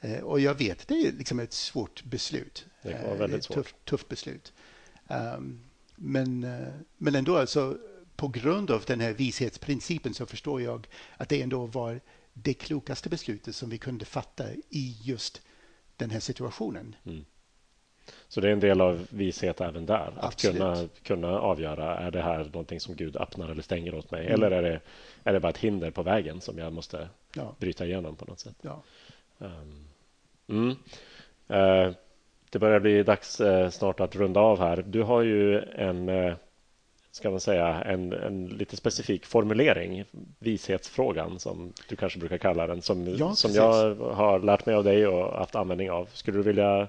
Eh, 0.00 0.20
och 0.20 0.40
jag 0.40 0.54
vet, 0.54 0.88
det 0.88 0.94
är 0.94 1.12
liksom 1.12 1.40
ett 1.40 1.52
svårt 1.52 2.04
beslut. 2.04 2.66
Det 2.82 3.06
var 3.08 3.16
väldigt 3.16 3.44
svårt. 3.44 3.54
Tufft, 3.54 3.84
tufft 3.84 4.08
beslut. 4.08 4.52
Um, 5.08 5.60
men, 5.96 6.44
uh, 6.44 6.68
men 6.98 7.14
ändå, 7.14 7.36
alltså, 7.36 7.78
på 8.16 8.28
grund 8.28 8.70
av 8.70 8.84
den 8.86 9.00
här 9.00 9.12
vishetsprincipen 9.12 10.14
så 10.14 10.26
förstår 10.26 10.62
jag 10.62 10.86
att 11.16 11.28
det 11.28 11.42
ändå 11.42 11.66
var 11.66 12.00
det 12.32 12.54
klokaste 12.54 13.08
beslutet 13.08 13.54
som 13.54 13.70
vi 13.70 13.78
kunde 13.78 14.04
fatta 14.04 14.44
i 14.70 14.96
just 15.02 15.42
den 15.96 16.10
här 16.10 16.20
situationen. 16.20 16.96
Mm. 17.04 17.24
Så 18.28 18.40
det 18.40 18.48
är 18.48 18.52
en 18.52 18.60
del 18.60 18.80
av 18.80 19.06
vishet 19.10 19.60
även 19.60 19.86
där. 19.86 20.12
Att 20.16 20.42
kunna, 20.42 20.88
kunna 21.02 21.28
avgöra, 21.28 21.98
är 21.98 22.10
det 22.10 22.22
här 22.22 22.44
någonting 22.44 22.80
som 22.80 22.96
Gud 22.96 23.16
öppnar 23.16 23.48
eller 23.48 23.62
stänger 23.62 23.94
åt 23.94 24.10
mig? 24.10 24.26
Mm. 24.26 24.34
Eller 24.34 24.50
är 24.50 24.62
det, 24.62 24.80
är 25.24 25.32
det 25.32 25.40
bara 25.40 25.50
ett 25.50 25.58
hinder 25.58 25.90
på 25.90 26.02
vägen 26.02 26.40
som 26.40 26.58
jag 26.58 26.72
måste 26.72 27.08
ja. 27.34 27.54
bryta 27.58 27.86
igenom 27.86 28.16
på 28.16 28.24
något 28.24 28.40
sätt? 28.40 28.56
Ja. 28.60 28.82
Um, 29.38 29.84
mm. 30.48 30.76
uh, 31.50 31.94
det 32.52 32.58
börjar 32.58 32.80
bli 32.80 33.02
dags 33.02 33.40
uh, 33.40 33.70
snart 33.70 34.00
att 34.00 34.16
runda 34.16 34.40
av 34.40 34.58
här. 34.58 34.84
Du 34.86 35.02
har 35.02 35.22
ju 35.22 35.58
en 35.60 36.08
uh, 36.08 36.34
ska 37.12 37.30
man 37.30 37.40
säga, 37.40 37.82
en, 37.82 38.12
en 38.12 38.46
lite 38.46 38.76
specifik 38.76 39.26
formulering, 39.26 40.04
vishetsfrågan 40.38 41.38
som 41.38 41.72
du 41.88 41.96
kanske 41.96 42.18
brukar 42.18 42.38
kalla 42.38 42.66
den, 42.66 42.82
som, 42.82 43.16
ja, 43.16 43.34
som 43.34 43.52
jag 43.52 43.94
har 43.94 44.38
lärt 44.38 44.66
mig 44.66 44.74
av 44.74 44.84
dig 44.84 45.06
och 45.06 45.38
haft 45.38 45.54
användning 45.54 45.90
av. 45.90 46.08
Skulle 46.12 46.38
du 46.38 46.42
vilja 46.42 46.88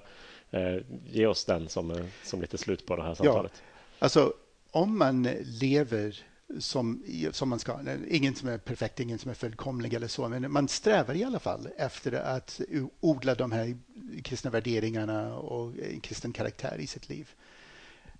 eh, 0.50 0.76
ge 1.10 1.26
oss 1.26 1.44
den 1.44 1.68
som, 1.68 2.08
som 2.22 2.40
lite 2.40 2.58
slut 2.58 2.86
på 2.86 2.96
det 2.96 3.02
här 3.02 3.14
samtalet? 3.14 3.52
Ja, 3.54 3.94
alltså 3.98 4.32
om 4.70 4.98
man 4.98 5.28
lever 5.60 6.22
som, 6.58 7.04
som 7.32 7.48
man 7.48 7.58
ska, 7.58 7.80
ingen 8.08 8.34
som 8.34 8.48
är 8.48 8.58
perfekt, 8.58 9.00
ingen 9.00 9.18
som 9.18 9.30
är 9.30 9.34
fullkomlig 9.34 9.94
eller 9.94 10.08
så, 10.08 10.28
men 10.28 10.52
man 10.52 10.68
strävar 10.68 11.14
i 11.14 11.24
alla 11.24 11.38
fall 11.38 11.68
efter 11.76 12.12
att 12.12 12.60
odla 13.00 13.34
de 13.34 13.52
här 13.52 13.78
kristna 14.22 14.50
värderingarna 14.50 15.36
och 15.36 15.72
kristen 16.02 16.32
karaktär 16.32 16.78
i 16.78 16.86
sitt 16.86 17.08
liv. 17.08 17.30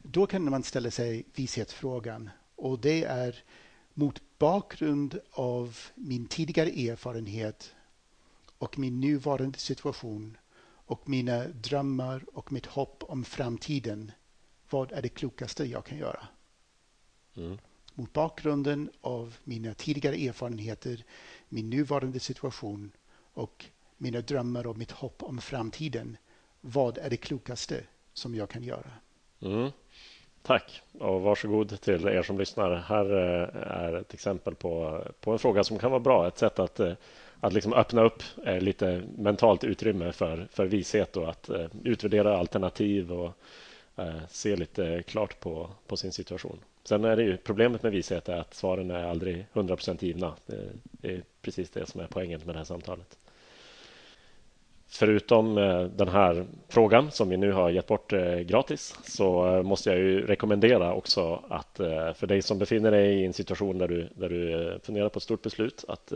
Då 0.03 0.27
kan 0.27 0.51
man 0.51 0.63
ställa 0.63 0.91
sig 0.91 1.25
vishetsfrågan 1.35 2.31
och 2.57 2.79
det 2.79 3.05
är 3.05 3.43
mot 3.95 4.23
bakgrund 4.39 5.19
av 5.31 5.79
min 5.95 6.27
tidigare 6.27 6.69
erfarenhet 6.69 7.75
och 8.59 8.79
min 8.79 9.01
nuvarande 9.01 9.59
situation 9.59 10.37
och 10.87 11.09
mina 11.09 11.45
drömmar 11.47 12.25
och 12.33 12.53
mitt 12.53 12.67
hopp 12.67 13.03
om 13.03 13.25
framtiden. 13.25 14.13
Vad 14.71 14.93
är 14.93 15.03
det 15.03 15.09
klokaste 15.09 15.65
jag 15.65 15.85
kan 15.85 15.99
göra? 15.99 16.29
Mm. 17.37 17.59
Mot 17.95 18.13
bakgrunden 18.13 18.91
av 19.01 19.37
mina 19.45 19.75
tidigare 19.75 20.17
erfarenheter, 20.17 21.05
min 21.49 21.71
nuvarande 21.71 22.21
situation 22.21 22.91
och 23.35 23.65
mina 23.97 24.21
drömmar 24.21 24.67
och 24.67 24.79
mitt 24.79 24.91
hopp 24.91 25.23
om 25.23 25.39
framtiden. 25.39 26.17
Vad 26.61 26.99
är 26.99 27.11
det 27.11 27.17
klokaste 27.17 27.85
som 28.13 28.35
jag 28.35 28.51
kan 28.51 28.63
göra? 28.63 28.91
Mm. 29.41 29.71
Tack 30.43 30.83
och 30.93 31.21
varsågod 31.23 31.81
till 31.81 32.09
er 32.09 32.23
som 32.23 32.39
lyssnar. 32.39 32.75
Här 32.75 33.11
eh, 33.11 33.73
är 33.73 33.93
ett 33.93 34.15
exempel 34.15 34.55
på, 34.55 35.03
på 35.21 35.33
en 35.33 35.39
fråga 35.39 35.65
som 35.65 35.79
kan 35.79 35.91
vara 35.91 36.01
bra. 36.01 36.29
Ett 36.29 36.39
sätt 36.39 36.59
att, 36.59 36.81
eh, 36.81 36.93
att 37.41 37.53
liksom 37.53 37.73
öppna 37.73 38.03
upp 38.03 38.23
eh, 38.47 38.61
lite 38.61 39.03
mentalt 39.19 39.65
utrymme 39.65 40.13
för, 40.13 40.49
för 40.51 40.67
vishet 40.67 41.17
och 41.17 41.29
att 41.29 41.51
utvärdera 41.83 42.39
alternativ 42.39 43.13
och 43.13 43.33
se 44.29 44.57
lite 44.57 45.03
klart 45.03 45.41
på, 45.41 45.71
på 45.87 45.97
sin 45.97 46.13
situation. 46.13 46.59
Sen 46.85 47.05
är 47.05 47.17
det 47.17 47.23
ju 47.23 47.37
problemet 47.37 47.83
med 47.83 47.93
vishet 47.93 48.29
är 48.29 48.37
att 48.37 48.55
svaren 48.55 48.91
är 48.91 49.05
aldrig 49.05 49.47
100% 49.53 50.05
givna. 50.05 50.35
Det 50.83 51.09
är 51.09 51.23
precis 51.43 51.71
det 51.71 51.87
som 51.87 52.01
är 52.01 52.07
poängen 52.07 52.41
med 52.45 52.55
det 52.55 52.59
här 52.59 52.65
samtalet. 52.65 53.19
Förutom 54.89 55.59
eh, 55.59 55.83
den 55.83 56.09
här 56.09 56.47
frågan 56.69 57.11
som 57.11 57.29
vi 57.29 57.37
nu 57.37 57.53
har 57.53 57.71
gett 57.71 57.87
bort 57.87 58.13
eh, 58.13 58.39
gratis 58.39 58.99
så 59.05 59.57
eh, 59.57 59.63
måste 59.63 59.91
jag 59.91 59.99
ju 59.99 60.27
rekommendera 60.27 60.95
också 60.95 61.45
att 61.49 61.77
för 62.15 62.27
dig 62.27 62.43
som 62.43 62.59
befinner 62.59 62.91
dig 62.91 63.21
i 63.21 63.25
en 63.25 63.33
situation 63.33 63.79
där 63.79 63.89
du, 63.89 64.09
där 64.15 64.29
du 64.29 64.79
funderar 64.83 65.09
på 65.09 65.17
ett 65.17 65.23
stort 65.23 65.43
beslut 65.43 65.85
att, 65.89 66.13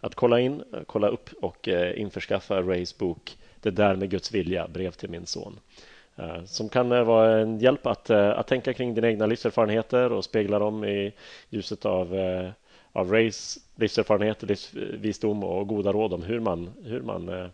att 0.00 0.14
kolla 0.14 0.40
in, 0.40 0.62
kolla 0.86 1.08
upp 1.08 1.30
och 1.40 1.68
införskaffa 1.94 2.62
Rays 2.62 2.98
bok 2.98 3.36
Det 3.60 3.70
där 3.70 3.96
med 3.96 4.10
Guds 4.10 4.32
vilja, 4.32 4.68
brev 4.68 4.90
till 4.90 5.10
min 5.10 5.26
son 5.26 5.60
Eh, 6.18 6.44
som 6.44 6.68
kan 6.68 6.92
eh, 6.92 7.04
vara 7.04 7.40
en 7.40 7.58
hjälp 7.58 7.86
att, 7.86 8.10
eh, 8.10 8.38
att 8.38 8.46
tänka 8.46 8.72
kring 8.72 8.94
dina 8.94 9.08
egna 9.08 9.26
livserfarenheter 9.26 10.12
och 10.12 10.24
spegla 10.24 10.58
dem 10.58 10.84
i 10.84 11.12
ljuset 11.50 11.86
av, 11.86 12.14
av 12.92 13.12
race, 13.12 13.60
livserfarenheter, 13.76 14.46
livsvisdom 14.46 15.44
och 15.44 15.68
goda 15.68 15.92
råd 15.92 16.12
om 16.12 16.22
hur 16.22 16.40
man, 16.40 16.70
hur 16.84 17.00
man 17.00 17.50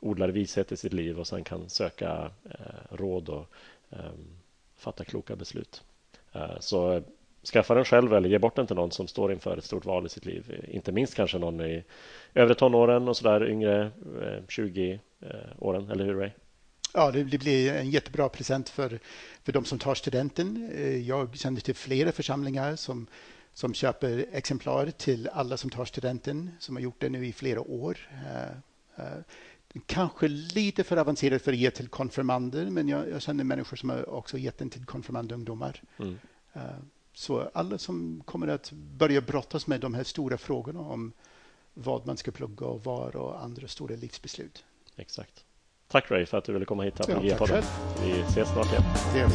odlar 0.00 0.28
vishet 0.28 0.72
i 0.72 0.76
sitt 0.76 0.92
liv 0.92 1.20
och 1.20 1.26
sen 1.26 1.44
kan 1.44 1.68
söka 1.68 2.30
råd 2.90 3.28
och 3.28 3.46
ehm, 3.90 4.36
fatta 4.76 5.04
kloka 5.04 5.36
beslut. 5.36 5.82
Så 6.60 7.02
skaffa 7.52 7.74
den 7.74 7.84
själv 7.84 8.14
eller 8.14 8.28
ge 8.28 8.38
bort 8.38 8.56
den 8.56 8.66
till 8.66 8.76
någon 8.76 8.90
som 8.90 9.08
står 9.08 9.32
inför 9.32 9.56
ett 9.56 9.64
stort 9.64 9.84
val 9.84 10.06
i 10.06 10.08
sitt 10.08 10.24
liv. 10.26 10.64
Inte 10.68 10.92
minst 10.92 11.14
kanske 11.14 11.38
någon 11.38 11.60
i 11.60 11.84
övre 12.34 12.54
tonåren 12.54 13.08
och 13.08 13.16
så 13.16 13.24
där 13.24 13.48
yngre 13.48 13.90
20 14.48 15.00
åren, 15.58 15.90
eller 15.90 16.04
hur 16.04 16.14
Ray? 16.14 16.30
Ja, 16.94 17.10
det 17.10 17.24
blir 17.24 17.72
en 17.72 17.90
jättebra 17.90 18.28
present 18.28 18.68
för, 18.68 19.00
för 19.42 19.52
de 19.52 19.64
som 19.64 19.78
tar 19.78 19.94
studenten. 19.94 20.70
Eh, 20.74 20.96
jag 20.96 21.36
känner 21.36 21.60
till 21.60 21.74
flera 21.74 22.12
församlingar 22.12 22.76
som, 22.76 23.06
som 23.52 23.74
köper 23.74 24.26
exemplar 24.32 24.90
till 24.90 25.28
alla 25.28 25.56
som 25.56 25.70
tar 25.70 25.84
studenten, 25.84 26.50
som 26.58 26.76
har 26.76 26.82
gjort 26.82 27.00
det 27.00 27.08
nu 27.08 27.26
i 27.26 27.32
flera 27.32 27.60
år. 27.60 27.98
Kanske 29.86 30.28
lite 30.28 30.84
för 30.84 30.96
avancerad 30.96 31.42
för 31.42 31.52
att 31.52 31.58
ge 31.58 31.70
till 31.70 31.88
konfirmander, 31.88 32.70
men 32.70 32.88
jag, 32.88 33.08
jag 33.08 33.22
känner 33.22 33.44
människor 33.44 33.76
som 33.76 33.90
har 33.90 34.08
också 34.08 34.38
gett 34.38 34.58
den 34.58 34.70
till 34.70 34.84
konfirmandungdomar. 34.84 35.82
Mm. 35.98 36.18
Så 37.14 37.50
alla 37.54 37.78
som 37.78 38.22
kommer 38.24 38.48
att 38.48 38.72
börja 38.72 39.20
brottas 39.20 39.66
med 39.66 39.80
de 39.80 39.94
här 39.94 40.04
stora 40.04 40.38
frågorna 40.38 40.80
om 40.80 41.12
vad 41.74 42.06
man 42.06 42.16
ska 42.16 42.30
plugga 42.30 42.66
och 42.66 42.84
var 42.84 43.16
och 43.16 43.42
andra 43.42 43.68
stora 43.68 43.96
livsbeslut. 43.96 44.64
Exakt. 44.96 45.44
Tack 45.92 46.10
Ray 46.10 46.26
för 46.26 46.38
att 46.38 46.44
du 46.44 46.52
ville 46.52 46.64
komma 46.64 46.82
hit 46.82 46.96
till 46.96 47.28
ja, 47.28 47.36
podden 47.36 47.62
Vi 48.02 48.20
ses 48.20 48.48
snart 48.48 48.72
igen. 48.72 49.28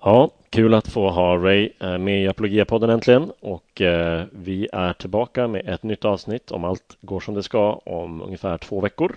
Ja, 0.00 0.30
kul 0.50 0.74
att 0.74 0.88
få 0.88 1.10
ha 1.10 1.36
Ray 1.36 1.70
eh, 1.80 1.98
med 1.98 2.22
i 2.22 2.28
Apologia-podden 2.28 2.90
äntligen 2.90 3.32
och 3.40 3.80
eh, 3.80 4.24
vi 4.32 4.68
är 4.72 4.92
tillbaka 4.92 5.48
med 5.48 5.68
ett 5.68 5.82
nytt 5.82 6.04
avsnitt 6.04 6.50
om 6.50 6.64
allt 6.64 6.96
går 7.00 7.20
som 7.20 7.34
det 7.34 7.42
ska 7.42 7.72
om 7.72 8.22
ungefär 8.22 8.58
två 8.58 8.80
veckor. 8.80 9.16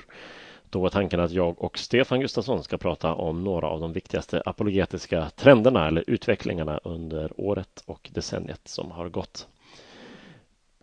Då 0.70 0.86
är 0.86 0.90
tanken 0.90 1.20
att 1.20 1.32
jag 1.32 1.62
och 1.62 1.78
Stefan 1.78 2.20
Gustafsson 2.20 2.64
ska 2.64 2.78
prata 2.78 3.14
om 3.14 3.44
några 3.44 3.68
av 3.68 3.80
de 3.82 3.94
viktigaste 3.94 4.42
apologetiska 4.46 5.30
trenderna 5.36 5.88
eller 5.88 6.04
utvecklingarna 6.08 6.80
under 6.84 7.32
året 7.38 7.84
och 7.86 8.10
decenniet 8.14 8.62
som 8.68 8.92
har 8.92 9.10
gått. 9.10 9.48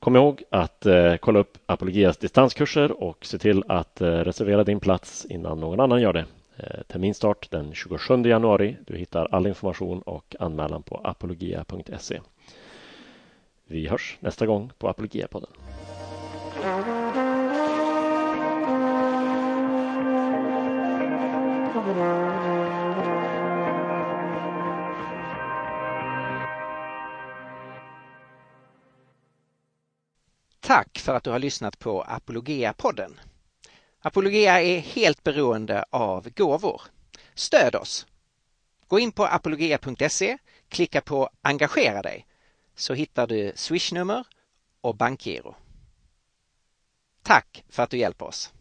Kom 0.00 0.16
ihåg 0.16 0.42
att 0.50 0.86
eh, 0.86 1.16
kolla 1.16 1.38
upp 1.38 1.58
Apologias 1.66 2.16
distanskurser 2.16 3.02
och 3.02 3.26
se 3.26 3.38
till 3.38 3.64
att 3.68 4.00
eh, 4.00 4.06
reservera 4.06 4.64
din 4.64 4.80
plats 4.80 5.26
innan 5.30 5.60
någon 5.60 5.80
annan 5.80 6.00
gör 6.00 6.12
det. 6.12 6.24
Eh, 6.56 6.82
terminstart 6.86 7.50
den 7.50 7.74
27 7.74 8.22
januari. 8.22 8.76
Du 8.86 8.96
hittar 8.96 9.28
all 9.30 9.46
information 9.46 10.02
och 10.02 10.36
anmälan 10.38 10.82
på 10.82 11.00
apologia.se. 11.04 12.20
Vi 13.66 13.88
hörs 13.88 14.18
nästa 14.20 14.46
gång 14.46 14.72
på 14.78 14.88
Apologia-podden. 14.88 15.50
Tack 30.68 30.98
för 30.98 31.14
att 31.14 31.24
du 31.24 31.30
har 31.30 31.38
lyssnat 31.38 31.78
på 31.78 32.02
Apologia-podden. 32.02 33.20
Apologia 34.00 34.62
är 34.62 34.78
helt 34.78 35.22
beroende 35.22 35.84
av 35.90 36.30
gåvor. 36.30 36.82
Stöd 37.34 37.74
oss! 37.74 38.06
Gå 38.86 38.98
in 38.98 39.12
på 39.12 39.26
apologia.se, 39.26 40.38
klicka 40.68 41.00
på 41.00 41.30
Engagera 41.42 42.02
dig 42.02 42.26
så 42.74 42.94
hittar 42.94 43.26
du 43.26 43.52
swishnummer 43.54 44.26
och 44.80 44.96
bankgiro. 44.96 45.54
Tack 47.22 47.64
för 47.68 47.82
att 47.82 47.90
du 47.90 47.96
hjälper 47.98 48.26
oss! 48.26 48.52